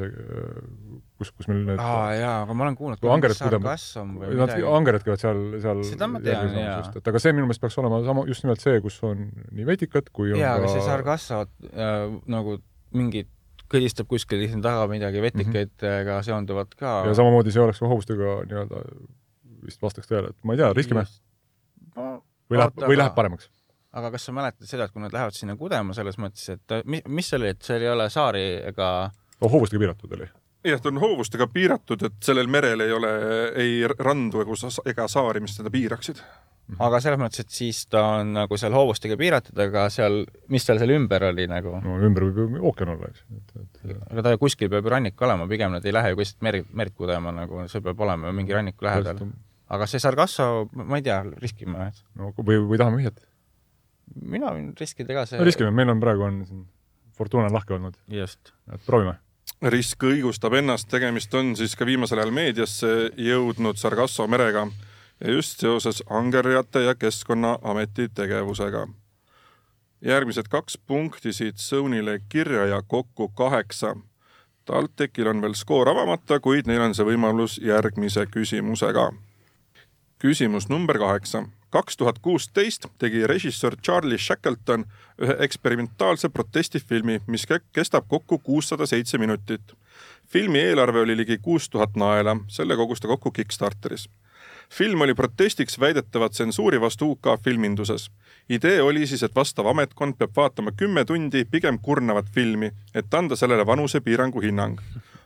[1.18, 5.04] kus, kus meil need aa jaa, aga ma olen kuulnud kui angered kuidagi, nad angered
[5.06, 6.78] käivad seal, seal seda ma tean, jaa.
[7.00, 10.12] et aga see minu meelest peaks olema sama, just nimelt see, kus on nii vetikad
[10.14, 12.58] kui on jaa, aga see Sargasso äh, nagu
[12.96, 13.28] mingid
[13.68, 16.24] kõdistab kuskil siin taga midagi vetikaidega mm -hmm.
[16.24, 17.02] seonduvat ka.
[17.06, 18.82] ja samamoodi see oleks ka hobustega nii-öelda
[19.64, 21.04] vist vastaks tõele, et ma ei tea, riskime
[21.96, 22.24] no,.
[22.50, 23.50] või läheb, või läheb paremaks?
[23.92, 27.04] aga kas sa mäletad seda, et kui nad lähevad sinna kudema selles mõttes, et mis,
[27.06, 28.90] mis see oli, et seal ei ole saari ega
[29.40, 30.28] oh, hobustega piiratud oli?
[30.64, 33.14] jah, ta on hoovustega piiratud, et sellel merel ei ole
[33.56, 34.44] ei randu
[34.84, 36.57] ega saari, mis teda piiraksid Mhm.
[36.76, 40.20] Aga selles mõttes, et siis ta on nagu seal hoovustega piiratud, aga seal,
[40.52, 41.78] mis tal seal ümber oli nagu?
[41.84, 43.22] no ümber võib ju ookean olla, eks.
[44.10, 46.96] aga ta kuskil peab ju rannik olema, pigem nad ei lähe ju kuskilt merd, merd
[46.96, 49.22] kudema nagu, see peab olema mingi ranniku lähedal.
[49.76, 51.90] aga see Sargasso, ma ei tea, riskime.
[52.20, 53.22] no või, või tahame vihjet?
[54.18, 55.40] mina võin riskida ka see.
[55.40, 56.66] no riskime, meil on praegu on siin
[57.18, 57.96] Fortuna lahke olnud.
[58.12, 58.52] just.
[58.72, 59.16] et proovime
[59.72, 64.68] risk õigustab ennast, tegemist on siis ka viimasel ajal meediasse jõudnud Sargasso merega
[65.26, 68.88] just seoses angerjate ja Keskkonnaameti tegevusega.
[70.00, 73.96] järgmised kaks punkti siit Sonyle kirja ja kokku kaheksa.
[74.64, 79.12] TalTechil on veel skoor avamata, kuid neil on see võimalus järgmise küsimusega.
[80.18, 81.48] küsimus number kaheksa.
[81.70, 84.84] kaks tuhat kuusteist tegi režissöör Charlie Shackleton
[85.22, 89.74] ühe eksperimentaalse protestifilmi, mis kestab kokku kuussada seitse minutit.
[90.26, 94.08] filmi eelarve oli ligi kuus tuhat naela, selle kogus ta kokku Kickstarteris
[94.70, 98.10] film oli protestiks väidetava tsensuuri vastu UK filminduses.
[98.48, 103.36] idee oli siis, et vastav ametkond peab vaatama kümme tundi pigem kurnavat filmi, et anda
[103.36, 104.80] sellele vanusepiirangu hinnang.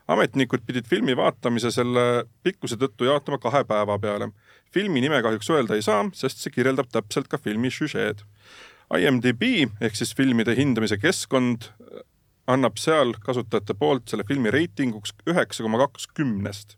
[0.09, 4.31] ametnikud pidid filmi vaatamise selle pikkuse tõttu jaotama kahe päeva peale.
[4.72, 8.22] filmi nime kahjuks öelda ei saa, sest see kirjeldab täpselt ka filmi süžeed.
[8.98, 9.42] IMDB
[9.81, 11.70] ehk siis filmide hindamise keskkond
[12.46, 16.76] annab seal kasutajate poolt selle filmi reitinguks üheksa koma kaks kümnest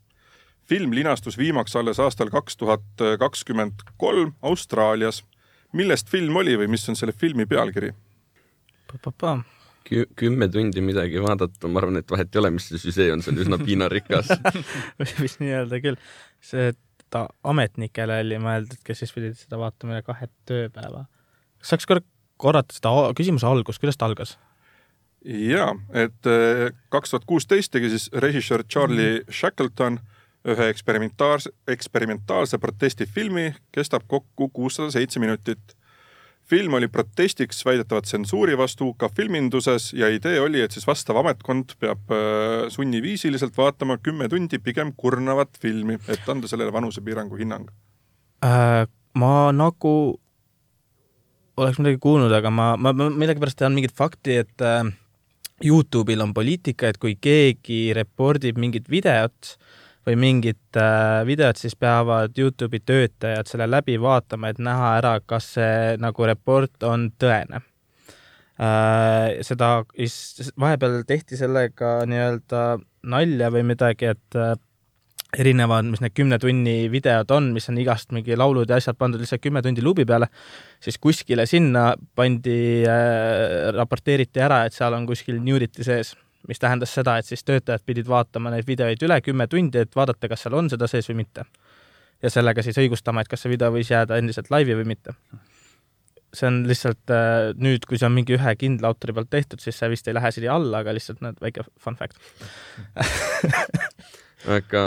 [0.69, 5.25] film linastus viimaks alles aastal kaks tuhat kakskümmend kolm Austraalias.
[5.73, 7.93] millest film oli või mis on selle filmi pealkiri?
[9.85, 13.21] Kü kümme tundi midagi vaadata, ma arvan, et vahet ei ole, mis see süžee on,
[13.23, 14.31] see on üsna piinarikas
[15.25, 15.99] vist nii öelda küll.
[16.41, 16.73] see,
[17.13, 21.05] ta ametnikele oli mõeldud, kes siis pidid seda vaatama üle kahe tööpäeva.
[21.61, 22.07] kas saaks korra
[22.41, 24.37] korrata seda küsimuse algust, kuidas ta algas?
[25.25, 29.33] jaa, et eh, kaks tuhat kuusteist tegi siis režissöör Charlie mm -hmm.
[30.45, 35.77] Ühe eksperimentaalse, eksperimentaalse protestifilmi, kestab kokku kuussada seitse minutit.
[36.45, 41.73] film oli protestiks väidetavat tsensuuri vastu UK filminduses ja idee oli, et siis vastav ametkond
[41.81, 47.71] peab äh, sunniviisiliselt vaatama kümme tundi pigem kurnavat filmi, et anda sellele vanusepiirangu hinnang
[48.45, 48.85] äh,.
[49.15, 50.21] ma nagu
[51.57, 54.85] oleks midagi kuulnud, aga ma, ma, ma millegipärast tean mingit fakti, et äh,
[55.65, 59.74] Youtube'il on poliitika, et kui keegi repordib mingit videot äh,,
[60.07, 65.55] või mingit äh, videot, siis peavad Youtube'i töötajad selle läbi vaatama, et näha ära, kas
[65.57, 67.63] see nagu report on tõene
[68.61, 69.41] äh,.
[69.47, 69.71] seda,
[70.61, 72.67] vahepeal tehti sellega nii-öelda
[73.15, 74.55] nalja või midagi, et äh,
[75.35, 79.23] erinevad, mis need kümne tunni videod on, mis on igast mingi laulud ja asjad pandud
[79.23, 80.29] lihtsalt kümme tundi luubi peale,
[80.85, 86.15] siis kuskile sinna pandi äh,, raporteeriti ära, et seal on kuskil nudity sees
[86.49, 90.29] mis tähendas seda, et siis töötajad pidid vaatama neid videoid üle kümme tundi, et vaadata,
[90.29, 91.47] kas seal on seda sees või mitte.
[92.23, 95.15] ja sellega siis õigustama, et kas see video võis jääda endiselt laivi või mitte.
[96.35, 99.79] see on lihtsalt äh, nüüd, kui see on mingi ühe kindla autori poolt tehtud, siis
[99.79, 102.19] see vist ei lähe siia alla, aga lihtsalt näed, väike fun fact
[104.59, 104.85] aga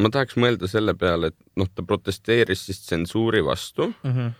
[0.00, 4.12] ma tahaks mõelda selle peale, et noh, ta protesteeris siis tsensuuri vastu mm.
[4.12, 4.30] -hmm.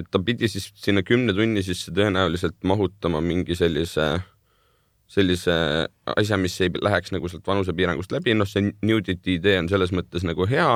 [0.00, 4.18] et ta pidi siis sinna kümne tunni sisse tõenäoliselt mahutama mingi sellise,
[5.08, 5.54] sellise
[6.16, 10.26] asja, mis ei läheks nagu sealt vanusepiirangust läbi, noh, see nudity idee on selles mõttes
[10.28, 10.68] nagu hea,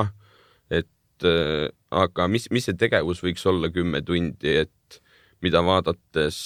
[0.73, 5.01] et äh, aga mis, mis see tegevus võiks olla kümme tundi, et
[5.45, 6.39] mida vaadates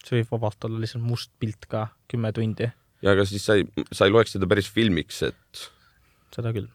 [0.00, 2.70] see võib vabalt olla lihtsalt must pilt ka kümme tundi,
[3.04, 5.68] ja aga siis sa ei, sa ei loeks seda päris filmiks, et
[6.34, 6.66] seda küll.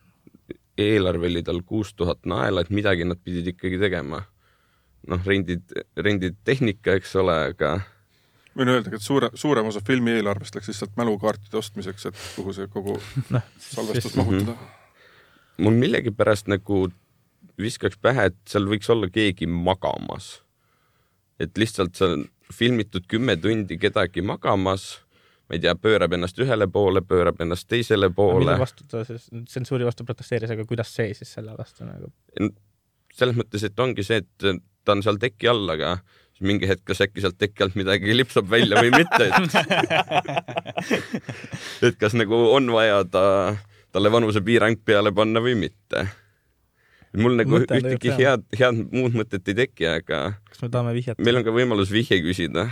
[0.80, 4.24] eelarve oli tal kuus tuhat naela, et midagi nad pidid ikkagi tegema.
[5.06, 5.70] noh, rendid,
[6.01, 7.76] rendid tehnika, eks ole, aga
[8.56, 12.70] võin öelda, et suure, suurem osa filmi eelarvest läks lihtsalt mälukaartide ostmiseks, et kuhu see
[12.72, 12.97] kogu
[13.36, 14.56] noh, salvestus mahutada.
[15.58, 16.86] mul millegipärast nagu
[17.62, 20.41] viskaks pähe, et seal võiks olla keegi magamas.
[21.39, 24.99] et lihtsalt seal on filmitud kümme tundi kedagi magamas,
[25.49, 28.60] ma ei tea, pöörab ennast ühele poole, pöörab ennast teisele mille poole.
[28.60, 32.14] vastu ta siis tsensuuri vastu protesteeris, aga kuidas see siis selle vastu nagu
[33.16, 35.97] selles mõttes, et ongi see, et ta on seal teki all, aga
[36.36, 39.55] siis mingi hetk, kas äkki sealt teki alt midagi lipsab välja või mitte, et
[41.89, 43.25] et kas nagu on vaja ta,
[43.95, 46.07] talle vanusepiirang peale panna või mitte.
[47.15, 51.21] mul nagu Mõte ühtegi head, head muud mõtet ei teki, aga kas me tahame vihjet?
[51.23, 52.67] meil on ka võimalus vihje küsida.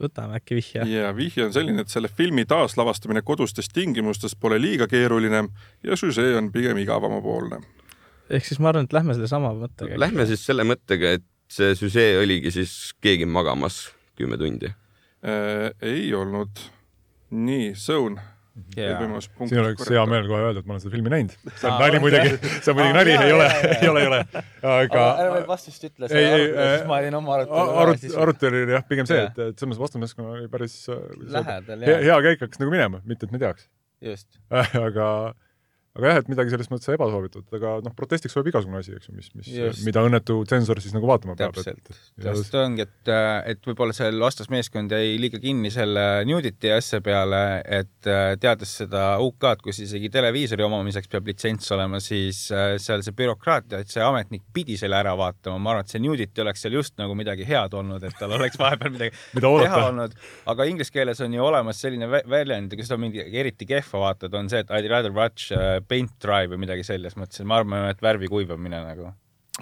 [0.00, 0.88] võtame äkki vihje.
[0.88, 5.44] ja vihje on selline, et selle filmi taaslavastamine kodustes tingimustes pole liiga keeruline
[5.84, 7.60] ja süžee on pigem igavamapoolne.
[8.32, 10.00] ehk siis ma arvan, et lähme sellesama mõttega.
[10.00, 13.84] Lähme siis selle mõttega, et see süžee oligi siis keegi magamas
[14.18, 14.72] kümme tundi.
[15.22, 15.70] äh,.
[15.82, 16.68] ei olnud.
[17.32, 18.18] nii, Sõun
[18.76, 19.00] yeah..
[19.46, 21.34] siin oleks hea meel kohe öelda, et ma olen seda filmi näinud.
[21.56, 22.02] see on nali okei.
[22.04, 23.46] muidugi, see on muidugi nali, ei ole,
[23.76, 24.18] ei ole, ei ole.
[24.72, 28.60] aga ära veel vastust ütle, Ei, ei, siis äh, ma olin oma arutelu arut-, arutelu
[28.66, 31.00] oli jah, pigem see, et, et selles mõttes vastumeeskonna oli päris äh,
[31.36, 33.68] lähedal hea, jah, hea käik hakkas nagu minema, mitte et me teaks.
[34.04, 34.28] just.
[34.86, 35.08] aga,
[35.92, 39.12] aga jah, et midagi selles mõttes ebasoovitud, aga noh, protestiks võib igasugune asi, eks ju,
[39.12, 41.52] mis, mis mida õnnetu tsensor siis nagu vaatama peab.
[41.58, 43.10] täpselt, sest ongi, et,
[43.52, 49.02] et võib-olla seal vastasmeeskond jäi liiga kinni selle nudity asja peale, et äh, teades seda
[49.20, 54.00] UK-d, kus isegi televiisori omamiseks peab litsents olema, siis äh, seal see bürokraatia, et see
[54.06, 57.44] ametnik pidi selle ära vaatama, ma arvan, et see nudity oleks seal just nagu midagi
[57.48, 60.16] head olnud, et tal oleks vahepeal midagi mida teha olnud,
[60.56, 64.40] aga inglise keeles on ju olemas selline vä- väljend, kui sa mingi eriti kehva vaatad,
[64.40, 65.52] on see, et I'd rather watch
[65.88, 69.12] paint dry või midagi selles mõttes, et ma arvan, et värvi kuivamine nagu.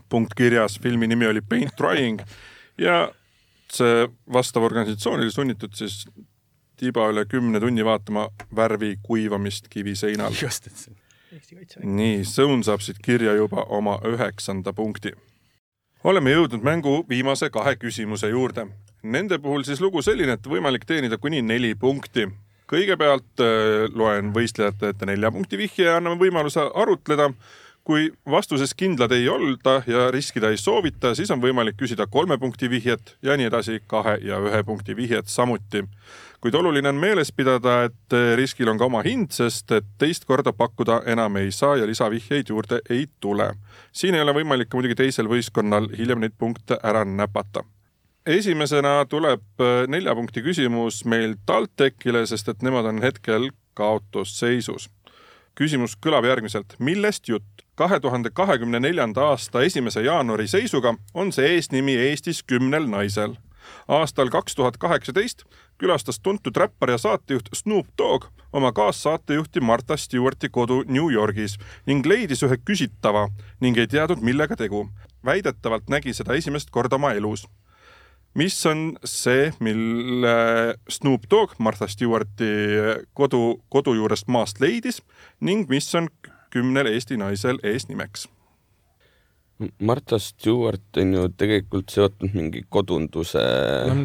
[0.08, 2.20] punkt kirjas, filmi nimi oli Paint Drying
[2.86, 3.10] ja
[3.72, 6.04] see vastav organisatsioon oli sunnitud siis
[6.80, 10.32] tiba üle kümne tunni vaatama värvi kuivamist kiviseinal.
[10.42, 10.94] just, et see
[11.32, 11.88] Eesti Kaitsevägi.
[11.94, 15.12] nii, Sõun saab siit kirja juba oma üheksanda punkti.
[16.04, 18.66] oleme jõudnud mängu viimase kahe küsimuse juurde.
[19.02, 22.26] Nende puhul siis lugu selline, et võimalik teenida kuni neli punkti.
[22.70, 27.32] Kõigepealt äh, loen võistlejate ette nelja punkti vihje ja anname võimaluse arutleda.
[27.90, 32.68] kui vastuses kindlad ei olda ja riskida ei soovita, siis on võimalik küsida kolme punkti
[32.70, 35.82] vihjet ja nii edasi, kahe ja ühe punkti vihjet samuti
[36.40, 40.24] kuid oluline on meeles pidada, et eh, riskil on ka oma hind, sest et teist
[40.28, 43.52] korda pakkuda enam ei saa ja lisavihjeid juurde ei tule.
[43.92, 47.64] siin ei ole võimalik ka muidugi teisel võistkonnal hiljem neid punkte ära näpata.
[48.26, 54.90] Esimesena tuleb eh, nelja punkti küsimus meil TalTechile, sest et nemad on hetkel kaotusseisus.
[55.54, 57.66] küsimus kõlab järgmiselt, millest jutt?
[57.74, 63.36] kahe tuhande kahekümne neljanda aasta esimese jaanuari seisuga on see eesnimi Eestis kümnel naisel
[63.88, 65.44] aastal kaks tuhat kaheksateist
[65.78, 71.56] külastas tuntud räppar ja saatejuht Snoop Dogg oma kaassaatejuhti Martha Stewarti kodu New Yorgis
[71.86, 73.28] ning leidis ühe küsitava
[73.60, 74.88] ning ei teadnud, millega tegu.
[75.24, 77.48] väidetavalt nägi seda esimest korda oma elus.
[78.34, 80.34] Mis on see, mille
[80.88, 82.50] Snoop Dogg Martha Stewarti
[83.14, 85.00] kodu, kodu juurest maast leidis
[85.40, 86.08] ning mis on
[86.50, 88.28] kümnel Eesti naisel eesnimeks?
[89.84, 93.42] Martha Stewart on ju tegelikult seotud mingi kodunduse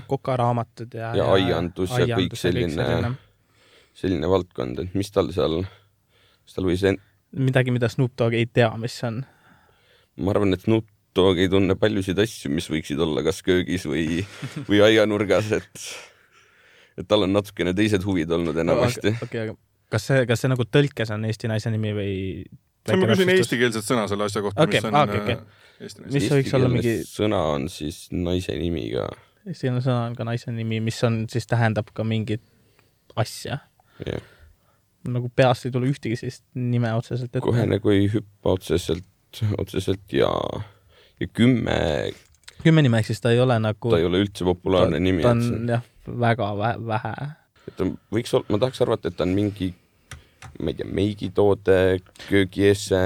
[0.07, 3.13] kokaraamatud ja, Ja aiandus ja kõik selline-
[3.95, 5.61] selline valdkond, et mis tal seal,
[6.43, 6.99] kas tal võis en-,
[7.31, 9.21] midagi, mida Snoop Dogg ei tea, mis on.
[10.19, 10.85] ma arvan, et Snoop
[11.15, 14.19] Dogg ei tunne paljusid asju, mis võiksid olla kas köögis või,
[14.67, 15.85] või aianurgas, et
[16.99, 19.15] et tal on natukene teised huvid olnud enamasti.
[19.23, 19.55] okei, aga
[19.91, 22.15] kas see, kas see nagu tõlkes on Eesti naise nimi või?
[22.85, 25.37] ma küsin eestikeelset sõna selle asja kohta Okei, mis on okei, okei.
[25.39, 26.13] äh, eesti naise.
[26.13, 29.07] Mis see võiks olla mingi- sõna on siis naise nimi ka.
[29.47, 32.43] on sõna on ka naise nimi, mis on, siis tähendab ka mingit
[33.15, 33.59] asja.
[34.05, 34.21] jah,
[35.09, 37.43] nagu peast ei tule ühtegi sellist nime otseselt ette.
[37.45, 39.05] kohe nagu ei hüppa otseselt,
[39.57, 40.29] otseselt ja,
[41.19, 41.77] ja kümme,
[42.63, 45.33] kümme nime, ehk siis ta ei ole nagu ta ei ole üldse populaarne nimi, ta
[45.35, 45.83] on see, jah,
[46.25, 47.13] väga vä- vähe.
[47.67, 49.71] et ta võiks olla, ma tahaks arvata, et ta on mingi,
[50.59, 51.77] ma ei tea, meigitoode,
[52.27, 53.03] köögiese,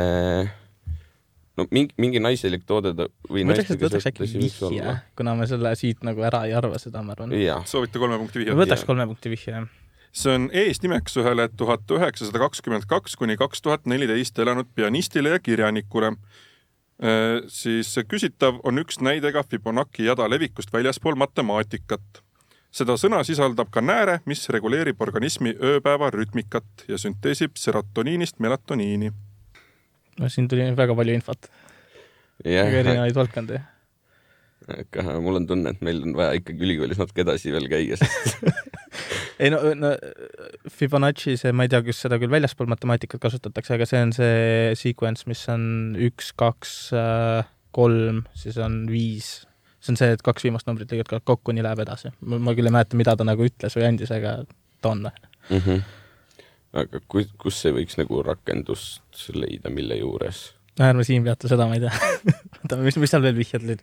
[1.60, 5.48] no mingi, mingi naiselik toode ta või ma ütleks, et võtaks äkki vihje, kuna me
[5.50, 7.36] selle siit nagu ära ei arva seda, ma arvan.
[7.70, 8.58] soovite kolme punkti vihjet?
[8.60, 9.70] võtaks kolme punkti vihje, jah.
[10.12, 15.42] see on eesnimeks ühele tuhat üheksasada kakskümmend kaks kuni kaks tuhat neliteist elanud pianistile ja
[15.44, 16.16] kirjanikule.
[17.48, 22.20] Siis küsitav on üks näide ka Fibonacci jada levikust väljaspool matemaatikat
[22.74, 29.12] seda sõna sisaldab ka nääre, mis reguleerib organismi ööpäeva rütmikat ja sünteesib serotoniinist melatoniini.
[30.20, 31.50] no siin tuli väga palju infot,
[32.46, 33.62] väga erinevaid valdkondi.
[34.78, 38.46] aga mul on tunne, et meil on vaja ikkagi ülikoolis natuke edasi veel käia, sest
[39.40, 39.92] ei no, no
[40.72, 44.74] Fibonacci, see, ma ei tea, kas seda küll väljaspool matemaatikat kasutatakse, aga see on see
[44.80, 45.64] sequence, mis on
[46.10, 46.74] üks, kaks,
[47.76, 49.32] kolm, siis on viis.
[49.80, 52.12] see on see, et kaks viimast numbrit lõigad kokku, nii läheb edasi.
[52.20, 54.42] ma küll ei mäleta, mida ta nagu ütles või andis, aga
[54.82, 55.08] ta on.
[55.50, 55.58] mm.
[55.66, 55.82] -hmm.
[56.84, 60.50] aga kus, kus see võiks nagu rakendust leida, mille juures?
[60.80, 61.92] ärme siin peata seda, ma ei tea.
[62.62, 63.82] oota, mis, mis seal veel vihjed olid?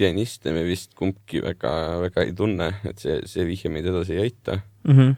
[0.00, 1.72] Pianiste me vist kumbki väga,
[2.06, 4.60] väga ei tunne, et see, see vihje meid edasi ei aita.
[4.88, 4.98] mm.
[4.98, 5.14] -hmm.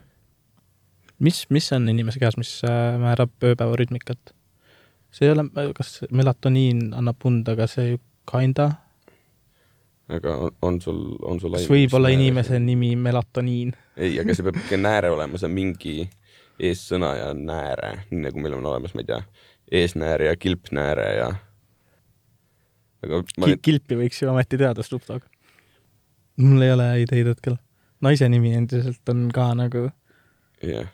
[1.19, 4.35] mis, mis on inimese kehas, mis äh, määrab ööpäeva rütmikat?
[5.13, 5.45] see ei ole,
[5.77, 7.97] kas melatoniin annab und, aga see
[8.29, 8.71] kinda,
[10.09, 13.73] aga on, on sul, on sul kas võib olla inimese nimi melatoniin?
[13.97, 15.95] ei, aga see peab ikka nääre olema, see on mingi
[16.59, 19.21] eessõna ja nääre, nii nagu meil on olemas, ma ei tea,
[19.81, 21.29] eesnääre ja kilpnääre ja.
[23.03, 25.27] Aga ma Ki-, kilpi võiks ju ometi teada, Snoop Dogg.
[26.41, 27.59] mul ei ole ideid hetkel.
[28.03, 29.87] naise nimi endiselt on ka nagu,
[30.63, 30.89] jah,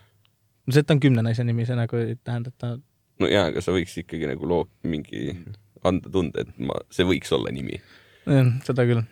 [0.70, 2.76] see, et ta on kümne naise nimi, see nagu ei tähenda, et ta
[3.20, 5.34] no jaa, aga sa võiks ikkagi nagu loo mingi,
[5.88, 7.80] anda tunde, et ma, see võiks olla nimi.
[8.26, 9.04] jah, seda küll.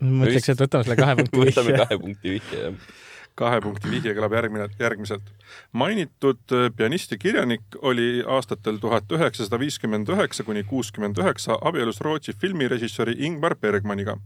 [0.00, 1.84] ma ütleks, et võtame selle kahe punkti võtame vihje.
[1.84, 2.98] kahe punkti vihje, jah.
[3.40, 5.32] Kahe punkti vihje kõlab järgmine, järgmiselt.
[5.72, 12.00] mainitud äh, pianist ja kirjanik oli aastatel tuhat üheksasada viiskümmend üheksa kuni kuuskümmend üheksa abielus
[12.04, 14.18] Rootsi filmirežissööri Ingmar Bergmaniga.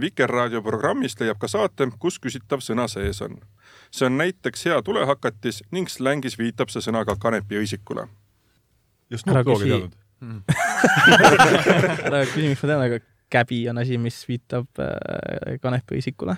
[0.00, 3.40] Vikerraadio programmist leiab ka saate, kus küsitav sõna sees on.
[3.92, 8.06] see on näiteks hea tulehakatis ning slängis viitab see sõna ka kanepiõisikule.
[9.10, 9.70] ja Ära Snoop Doggi küsi.
[9.72, 9.98] teadnud.
[12.08, 16.36] ära küsi, miks ma tean, aga käbi on asi, mis viitab äh, kanepiõisikule.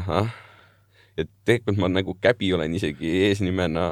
[0.00, 0.32] ahah,
[1.18, 3.86] et tegelikult ma nagu Käbi olen isegi eesnimena,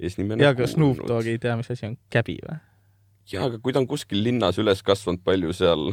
[0.00, 2.58] eesnimena ja, aga Snoop Dogg ei tea, mis asi on käbi või?
[3.32, 5.92] jaa, aga kui ta on kuskil linnas üles kasvanud, palju seal,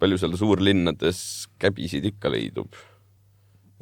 [0.00, 1.20] palju seal suurlinnades
[1.60, 2.78] käbisid ikka leidub?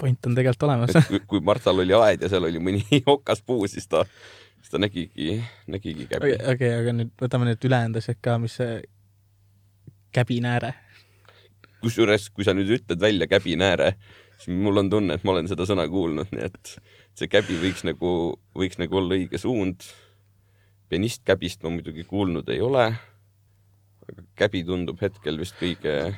[0.00, 4.04] point on tegelikult olemas kui, Martal oli aed ja seal oli mõni okaspuu, siis ta,
[4.58, 5.40] siis ta nägigi,
[5.70, 8.82] nägigi käbi okei, okei, aga nüüd võtame need ülejäänud asjad ka, mis see
[10.16, 10.74] käbinääre.
[11.84, 13.94] kusjuures, kui sa nüüd ütled välja käbinääre,
[14.38, 16.72] siis mul on tunne, et ma olen seda sõna kuulnud, nii et
[17.16, 18.10] see käbi võiks nagu,
[18.56, 19.86] võiks nagu olla õige suund.
[20.88, 22.86] pianist käbist ma muidugi kuulnud ei ole.
[24.06, 26.14] aga käbi tundub hetkel vist kõige,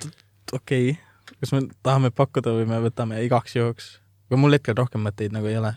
[0.53, 4.01] okei okay., kas me tahame pakkuda või me võtame igaks juhuks?
[4.29, 5.73] aga mul hetkel rohkem mõtteid nagu ei ole.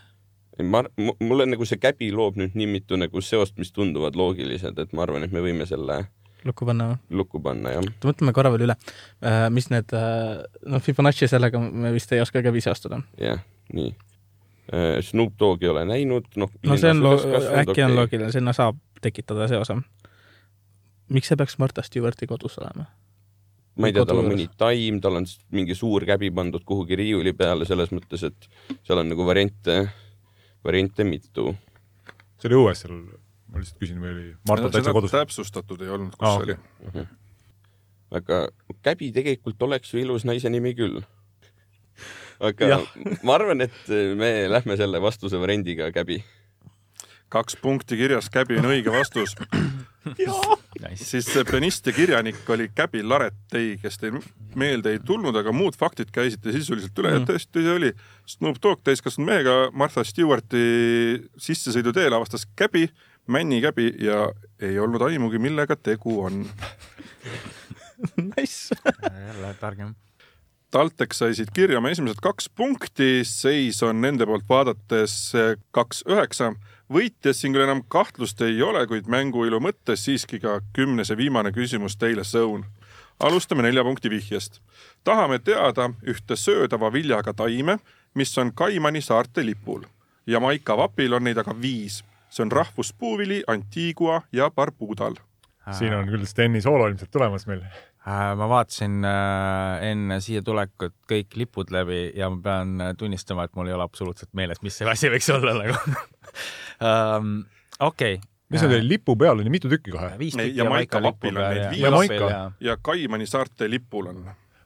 [0.62, 0.82] ma,
[1.20, 5.06] mulle nagu see käbi loob nüüd nii mitu nagu seost, mis tunduvad loogilised, et ma
[5.06, 6.02] arvan, et me võime selle
[6.48, 7.18] lukku panna või?
[7.22, 7.90] lukku panna, jah.
[8.04, 8.76] mõtleme korra veel üle,
[9.54, 13.02] mis need, noh, Fibonacci sellega me vist ei oska käbi seostada.
[13.20, 13.92] jah, nii.
[15.04, 16.50] Snoop Dogi ei ole näinud, noh.
[16.64, 17.18] no see on lo-,
[17.60, 19.80] äkki on loogiline, sinna saab tekitada seose.
[21.12, 22.86] miks see peaks Martha Stewarti kodus olema?
[23.76, 25.26] ma ei tea, tal on mõni taim, tal on
[25.56, 28.48] mingi suur käbi pandud kuhugi riiuli peale selles mõttes, et
[28.84, 29.78] seal on nagu variante,
[30.64, 31.54] variante mitu.
[32.38, 32.98] see oli õues seal,
[33.52, 35.12] ma lihtsalt küsin, või oli Marta täitsa kodus?
[35.14, 36.92] täpsustatud ei olnud, kus Aa, see okei.
[36.94, 37.06] oli.
[38.20, 38.38] aga
[38.82, 41.02] käbi tegelikult oleks ju ilus naise nimi küll.
[42.40, 42.86] aga Jah.
[43.26, 46.22] ma arvan, et me lähme selle vastuse variandiga käbi.
[47.32, 49.36] kaks punkti kirjas, käbi on õige vastus.
[50.82, 51.04] Nice.
[51.06, 54.16] siis see pianist ja kirjanik oli Käbi Laretei, kes teil
[54.58, 57.28] meelde ei tulnud, aga muud faktid käisite sisuliselt üle ja Mm.
[57.28, 57.90] tõesti see oli
[58.26, 60.64] Snoop Dogg täiskasvanud mehega Martha Stewarti
[61.38, 62.88] sissesõiduteel avastas käbi,
[63.26, 66.46] männikäbi ja ei olnud aimugi, millega tegu on.
[68.36, 68.74] Nice.
[69.26, 69.94] jälle targem.
[70.70, 75.16] TalTech sai siit kirja oma esimesed kaks punkti, seis on nende poolt vaadates
[75.70, 76.54] kaks üheksa.
[76.92, 81.52] võitjas siin küll enam kahtlust ei ole, kuid mänguilu mõttes siiski ka kümnes ja viimane
[81.52, 82.64] küsimus teile, Sõun.
[83.20, 84.60] alustame nelja punkti vihjest.
[85.04, 87.78] tahame teada ühte söödava viljaga taime,
[88.14, 89.84] mis on Kaimani saarte lipul.
[90.26, 92.02] Jamaica vapil on neid aga viis.
[92.32, 95.14] See on rahvuspuuvili Antigua ja Barbudal.
[95.70, 97.62] siin on küll Steni soolo ilmselt tulemas meil.
[98.02, 103.46] Äh, ma vaatasin äh, enne siia tulekut kõik lipud läbi ja ma pean äh, tunnistama,
[103.46, 105.76] et mul ei ole absoluutselt meeles, mis see asi võiks olla nagu
[106.82, 107.36] um,.
[107.90, 108.30] okei okay.
[108.50, 110.16] mis on teil lipu peal on ju mitu tükki kohe?
[110.50, 111.84] Jamaica vapil lipu on neid ja viis.
[111.84, 112.32] Jamaica.
[112.32, 112.40] ja
[112.72, 114.24] ja Kaimani saarte lipul on.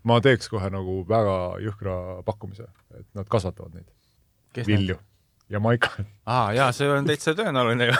[0.09, 1.37] ma teeks kohe nagu väga
[1.67, 3.93] jõhkra pakkumise, et nad kasvatavad neid
[4.57, 4.97] Kes need?
[5.47, 5.57] Vilju.
[5.57, 5.91] Jamaica,
[6.27, 7.97] aa jaa, see on täitsa tõenäoline ju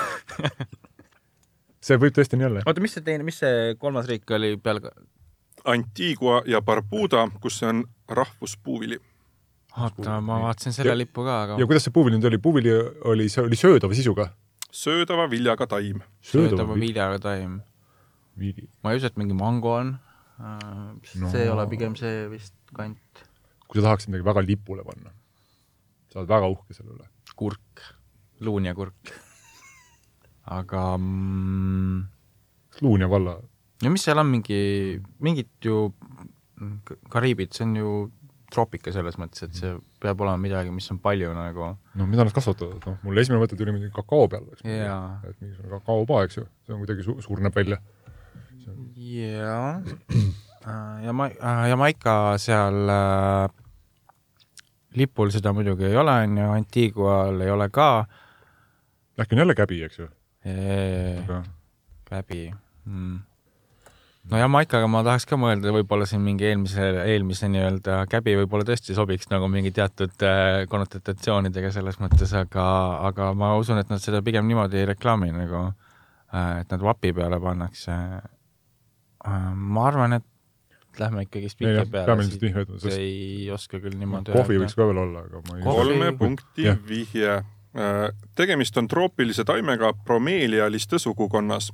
[1.87, 2.63] see võib tõesti nii olla.
[2.67, 4.81] oota, mis see teine, mis see kolmas riik oli peal?
[5.67, 8.99] Antigua ja Barbuda, kus see on rahvuspuuvili.
[9.83, 12.75] oota, ma vaatasin selle Ja- lippu ka, aga ja kuidas see puuvili nüüd oli, puuvili
[13.13, 14.29] oli, see oli söödava sisuga?
[14.77, 16.03] söödava viljaga taim.
[16.23, 17.61] söödava viljaga taim.
[18.83, 19.95] ma ei usu, et mingi mango on
[20.39, 20.93] uh,.
[21.17, 21.31] No.
[21.31, 22.99] see ei ole pigem see vist kant.
[23.67, 25.11] kui sa tahaksid midagi väga lipule panna,
[26.13, 27.07] sa oled väga uhke selle üle.
[27.37, 27.85] kurk,
[28.41, 29.15] luun ja kurk.
[30.47, 32.05] aga mm,
[32.85, 33.39] Luunja valla,
[33.83, 34.61] ja mis seal on mingi,
[35.25, 35.89] mingit ju
[37.13, 37.91] Kariibid, see on ju
[38.53, 42.33] troopika selles mõttes, et see peab olema midagi, mis on palju nagu no mida nad
[42.37, 45.19] kasvatavad, noh, mul esimene mõte tuli muidugi kakao peale, eks Jaa.
[45.27, 47.81] et mingisugune kakaopa, eks ju, see on kuidagi su surneb välja.
[48.97, 49.83] jaa.
[51.07, 51.29] ja ma,
[51.71, 53.66] Jamaica seal äh,
[54.97, 58.07] lipul seda muidugi ei ole, on ju, Antigual ei ole ka.
[59.21, 60.09] äkki on jälle käbi, eks ju,
[60.47, 61.43] aga
[62.07, 62.53] käbi
[62.85, 63.19] mm..
[64.31, 68.97] no Jamaicaga ma tahaks ka mõelda, võib-olla siin mingi eelmise, eelmise nii-öelda käbi võib-olla tõesti
[68.97, 72.69] sobiks nagu mingi teatud äh, konnotatsioonidega selles mõttes, aga,
[73.09, 77.13] aga ma usun, et nad seda pigem niimoodi ei reklaami nagu äh,, et nad vapi
[77.17, 79.53] peale pannakse äh,.
[79.55, 80.27] ma arvan, et
[81.01, 84.77] lähme ikkagist jah, peale peame, ilmselt vihje ütlema, sest- ei oska küll niimoodi kohvi võiks
[84.79, 86.79] ka veel olla, aga ma ei kolme punkti Jah.
[86.89, 87.39] vihje.
[88.35, 91.73] tegemist on troopilise taimega bromeelialiste sugukonnas.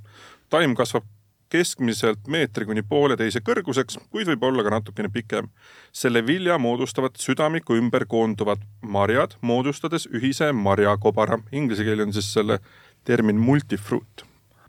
[0.50, 1.04] taim kasvab
[1.52, 5.50] keskmiselt meetri kuni pooleteise kõrguseks, kuid võib olla ka natukene pikem.
[5.92, 11.38] selle vilja moodustavad südamiku ümber koonduvad marjad, moodustades ühise marjakobara.
[11.52, 12.58] Inglise keel on siis selle
[13.04, 14.24] termin multifruit.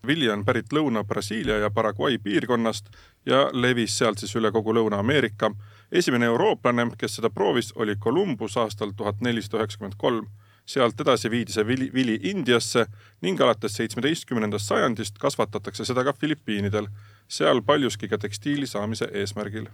[0.08, 2.90] Vili on pärit Lõuna-Brasiilia ja Paraguay piirkonnast
[3.26, 5.52] ja levis sealt siis üle kogu Lõuna-Ameerika.
[5.92, 10.28] esimene eurooplane, kes seda proovis, oli Columbus aastal tuhat nelisada üheksakümmend kolm
[10.66, 12.86] sealt edasi viidi see vili, vili Indiasse
[13.22, 16.88] ning alates seitsmeteistkümnendast sajandist kasvatatakse seda ka Filipiinidel,
[17.28, 19.68] seal paljuski ka tekstiili saamise eesmärgil.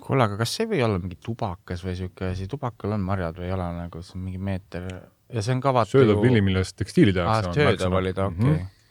[0.00, 3.36] kuule, aga kas see ei või olla mingi tubakas või siuke asi, tubakal on marjad
[3.36, 4.88] või ei ole nagu, see on mingi meeter
[5.32, 7.60] ja see on ka vaata söödav vili, millest tekstiili aa, tehakse.
[7.60, 8.54] söödav oli ta, okei Mhm.
[8.54, 8.64] okay..
[8.64, 8.81] söödav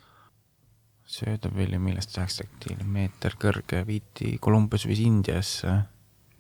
[1.55, 5.73] vili, millest tehakse tekstiili, meeter kõrge, viiti Columbus viis Indiasse.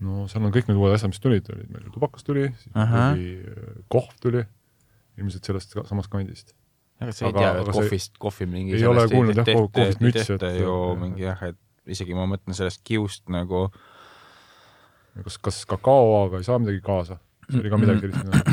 [0.01, 3.17] no seal on kõik need uued asjad, mis tulid, olid meil tubakas tuli, äh,
[3.93, 4.41] kohv tuli,
[5.19, 6.55] ilmselt sellest samast kandist.
[7.01, 9.71] ega sa ei Aga- tea, aga et kohvist, kohvi mingi ei ole kuulnud jah, tehta-
[9.73, 11.57] kohvist mütsi, tehta et- ju mingi jah, et
[11.87, 13.71] isegi ma mõtlen sellest kiust nagu
[15.23, 17.17] kas, kas kakaoga ei saa midagi kaasa?
[17.51, 18.47] see oli ka midagi sellist,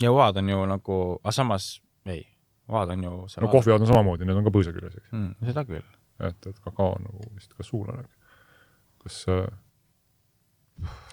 [0.00, 2.22] ja oad on ju nagu, aga samas ei,
[2.68, 5.10] oad on ju no kohvijoad on samamoodi, need on ka põõsa küljes, eks.
[5.12, 5.48] mm,.
[5.50, 5.88] seda küll.
[6.28, 8.06] et, et kakao on nagu vist ka suulane.
[9.04, 9.42] kas äh,,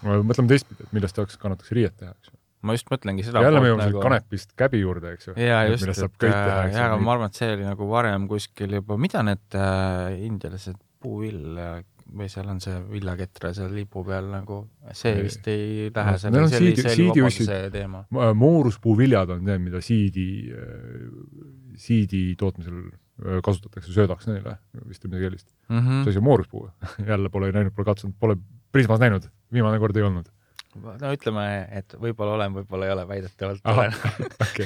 [0.04, 2.38] mõtleme teistpidi, et millest tehakse, kannatakse riiet teha, eks ju.
[2.68, 3.43] ma just mõtlengi seda.
[3.43, 4.06] jälle me jõuame nagu...
[4.06, 5.36] kanepist käbi juurde, eks ju.
[5.41, 6.38] ja just, et äh,
[6.72, 7.18] jaa, aga ma.
[7.18, 11.82] arvan, et see oli nagu varem kuskil juba, mida need äh, indialased puuvill äh,
[12.12, 14.58] või seal on see viljaketra seal lipu peal nagu,
[14.97, 15.24] see Ei.
[15.28, 17.47] vist ei No, lähe neil selle, on see oli, siidi- see oli siidiussid.
[17.47, 18.04] vabaduse teema.
[18.41, 20.26] mooruspuuviljad on need, mida siidi,
[21.82, 24.58] siidi tootmisel äh, kasutatakse söödaks neile,
[24.89, 25.49] vist või midagi sellist.
[25.70, 26.04] Mhm.
[26.04, 26.68] see asi on mooruspuu,
[27.12, 28.38] jälle pole näinud, pole katsunud, pole
[28.72, 30.30] Prismas näinud, viimane kord ei olnud.
[30.82, 31.45] no ütleme,
[31.76, 33.78] et võib-olla olen, võib-olla ei ole, väidetavalt Ahah.
[33.80, 33.93] olen.
[34.45, 34.66] okei,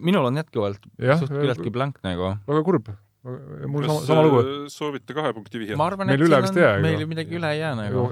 [0.08, 0.82] minul on jätkuvalt
[1.18, 2.34] suht küllaltki blank nagu.
[2.48, 2.90] väga kurb.
[3.22, 4.38] Mul sama, sama lugu.
[4.40, 5.76] äh, soovite kahe punkti vihjet?
[5.76, 7.08] ma arvan, Meil et üle vist on ei jää,, meil ju.
[7.10, 8.04] midagi üle ei jää nagu.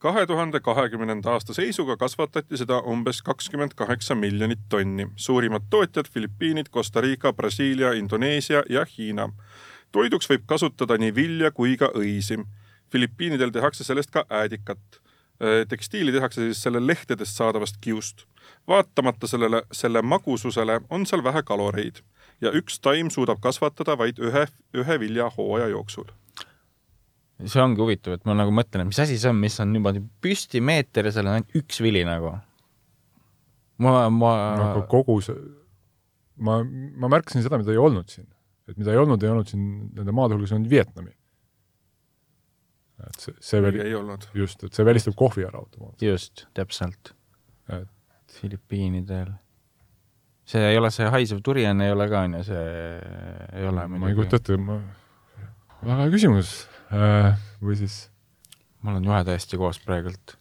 [0.00, 5.08] kahe tuhande kahekümnenda aasta seisuga kasvatati seda umbes kakskümmend kaheksa miljonit tonni.
[5.16, 9.30] suurimad tootjad Filipiinid, Costa Rica, Brasiilia, Indoneesia ja Hiina.
[9.92, 12.44] toiduks võib kasutada nii vilja kui ka õisi.
[12.92, 15.00] Filipiinidel tehakse sellest ka äädikat.
[15.68, 18.26] tekstiili tehakse siis selle lehtedest saadavast kiust.
[18.68, 22.04] vaatamata sellele, selle magususele on seal vähe kaloreid
[22.40, 26.08] ja üks taim suudab kasvatada vaid ühe, ühe vilja hooaja jooksul
[27.48, 30.02] see ongi huvitav, et ma nagu mõtlen, et mis asi see on, mis on niimoodi
[30.24, 32.34] püsti meeter ja seal on ainult üks vili nagu.
[33.80, 35.38] ma, ma aga kogu see,
[36.44, 38.28] ma, ma märkasin seda, mida ei olnud siin.
[38.68, 39.64] et mida ei olnud, ei olnud siin
[39.96, 41.14] nende maade hulgas, on Vietnami.
[43.06, 44.28] et see, see veel, ei olnud.
[44.36, 46.04] just, et see välistab kohvi ära automaatselt.
[46.10, 47.14] just, täpselt
[47.70, 47.88] Et-.
[48.30, 49.32] Filipiinidel.
[50.50, 52.64] See ei ole see haisev durian ei ole ka onju, see
[53.54, 54.80] ei ole ma ei kujuta ette, ma,
[55.84, 56.54] väga hea küsimus
[56.90, 57.38] äh,.
[57.62, 58.02] või siis
[58.82, 60.36] mul on juhe täiesti koos praegult.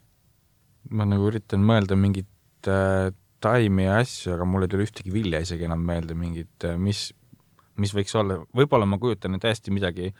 [0.95, 3.11] ma nagu üritan mõelda mingit äh,
[3.43, 7.09] taimi ja asju, aga mul ei tule ühtegi vilja isegi enam meelde, mingit äh,, mis,
[7.79, 10.13] mis võiks olla, võib-olla ma kujutan täiesti midagi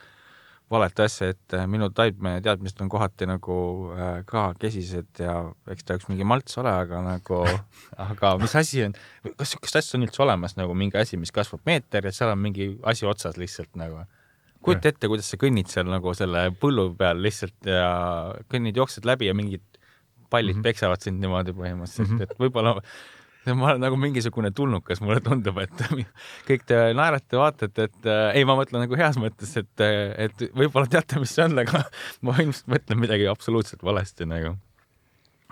[0.70, 3.56] valet asja, et äh, minu taimmeteadmised on kohati nagu
[3.96, 5.36] äh, ka kesised ja
[5.72, 7.42] eks ta üks mingi malts ole, aga nagu,
[8.10, 8.96] aga mis asi on,
[9.26, 12.42] kas niisugust asja on üldse olemas nagu mingi asi, mis kasvab meeter ja seal on
[12.44, 14.06] mingi asi otsas lihtsalt nagu
[14.66, 17.90] kujuta ette, kuidas sa kõnnid seal nagu selle põllu peal lihtsalt ja
[18.52, 19.64] kõnnid, jooksed läbi ja mingid
[20.30, 20.68] pallid mm -hmm.
[20.68, 22.24] peksavad sind niimoodi põhimõtteliselt mm, -hmm.
[22.24, 22.76] et võib-olla
[23.48, 25.84] ma olen nagu mingisugune tulnukas, mulle tundub, et
[26.50, 29.86] kõik te naerate, vaatate, et äh, ei, ma mõtlen nagu heas mõttes, et,
[30.28, 31.86] et võib-olla teate, mis see on, aga
[32.28, 34.56] ma ilmselt mõtlen midagi absoluutselt valesti nagu.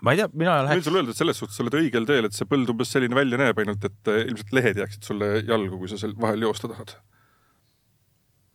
[0.03, 2.27] ma ei tea, mina võin läheks, sulle öelda, et selles suhtes sa oled õigel teel,
[2.27, 5.79] et see põld umbes selline välja näeb, ainult et äh, ilmselt lehed jääksid sulle jalgu,
[5.79, 6.97] kui sa seal vahel joosta tahad.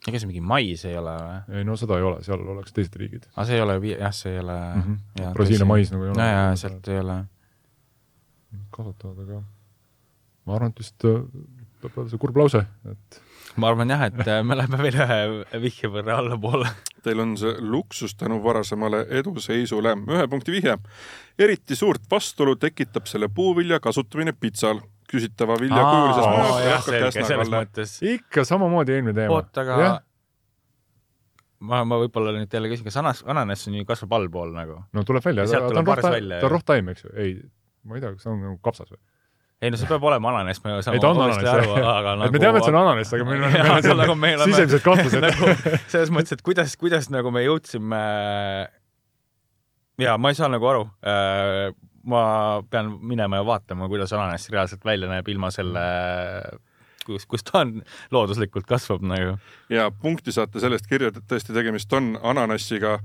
[0.07, 1.43] ega see mingi mais ei ole või?
[1.57, 4.33] ei no seda ei ole, seal oleks teised riigid aga see ei ole, jah, see
[4.35, 4.83] ei ole mm.
[4.83, 5.37] -hmm.
[5.37, 6.26] Brasiilia mais nagu ei ole.
[6.26, 7.22] ja, ja sealt ei ole
[8.75, 9.43] kasvatavad, aga
[10.47, 11.21] ma arvan, et vist äh,
[11.83, 13.21] tuleb öelda see kurb lause, et
[13.61, 16.71] ma arvan jah, et äh, me läheme veel ühe vihje võrra allapoole.
[17.03, 19.97] Teil on see luksus tänu varasemale eduseisule.
[20.15, 20.79] ühe punkti vihje.
[21.39, 24.81] eriti suurt vastuolu tekitab selle puuvilja kasutamine pitsal.
[25.13, 27.99] küsitava vilja kujulises mõttes.
[28.01, 29.35] ikka samamoodi eelmine teema.
[29.35, 29.89] oota, aga
[31.61, 34.79] ma, ma võib-olla nüüd jälle küsin, kas anas, ananass on ju kasvab allpool nagu?
[34.93, 37.35] no tuleb välja, ta tuleb on rohtaim, ta on rohtaim, eks ju, ei,
[37.85, 39.01] ma ei tea, kas see on nagu kapsas või?
[39.62, 42.12] ei no see peab olema ananass, me saame ei, ta on valesti ananass aru, aga
[42.12, 44.16] et nagu me teame, et see on ananass, aga meil on, meil on aga nagu
[44.18, 45.53] me oleme- sisemised kahtlused nagu
[45.93, 48.03] selles mõttes, et kuidas, kuidas nagu me jõudsime
[50.03, 50.85] ja ma ei saa nagu aru.
[52.03, 52.22] ma
[52.70, 55.83] pean minema ja vaatama, kuidas ananass reaalselt välja näeb ilma selle,
[57.07, 57.76] kus, kus ta on
[58.11, 59.37] looduslikult kasvab nagu.
[59.70, 62.99] ja punkti saate sellest kirja, et tõesti tegemist on ananassiga.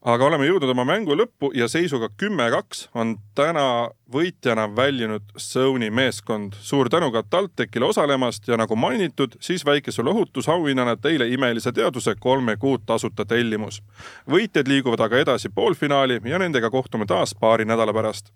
[0.00, 6.54] Aga oleme jõudnud oma mängu lõppu ja seisuga kümme-kaks on täna võitjana väljunud Sony meeskond.
[6.60, 12.56] suur tänu ka TalTechile osalemast ja nagu mainitud, siis väikese lohutusauhinnana teile imelise teaduse kolme
[12.56, 13.82] kuud tasuta tellimus.
[14.30, 18.32] võitjad liiguvad aga edasi poolfinaali ja nendega kohtume taas paari nädala pärast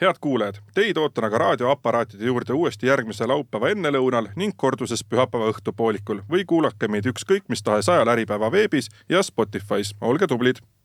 [0.00, 6.22] head kuulajad, teid ootan aga raadioaparaatide juurde uuesti järgmise laupäeva ennelõunal ning korduses pühapäeva õhtupoolikul
[6.30, 9.94] või kuulake meid ükskõik mis tahes ajal Äripäeva veebis ja Spotify's.
[10.00, 10.62] olge tublid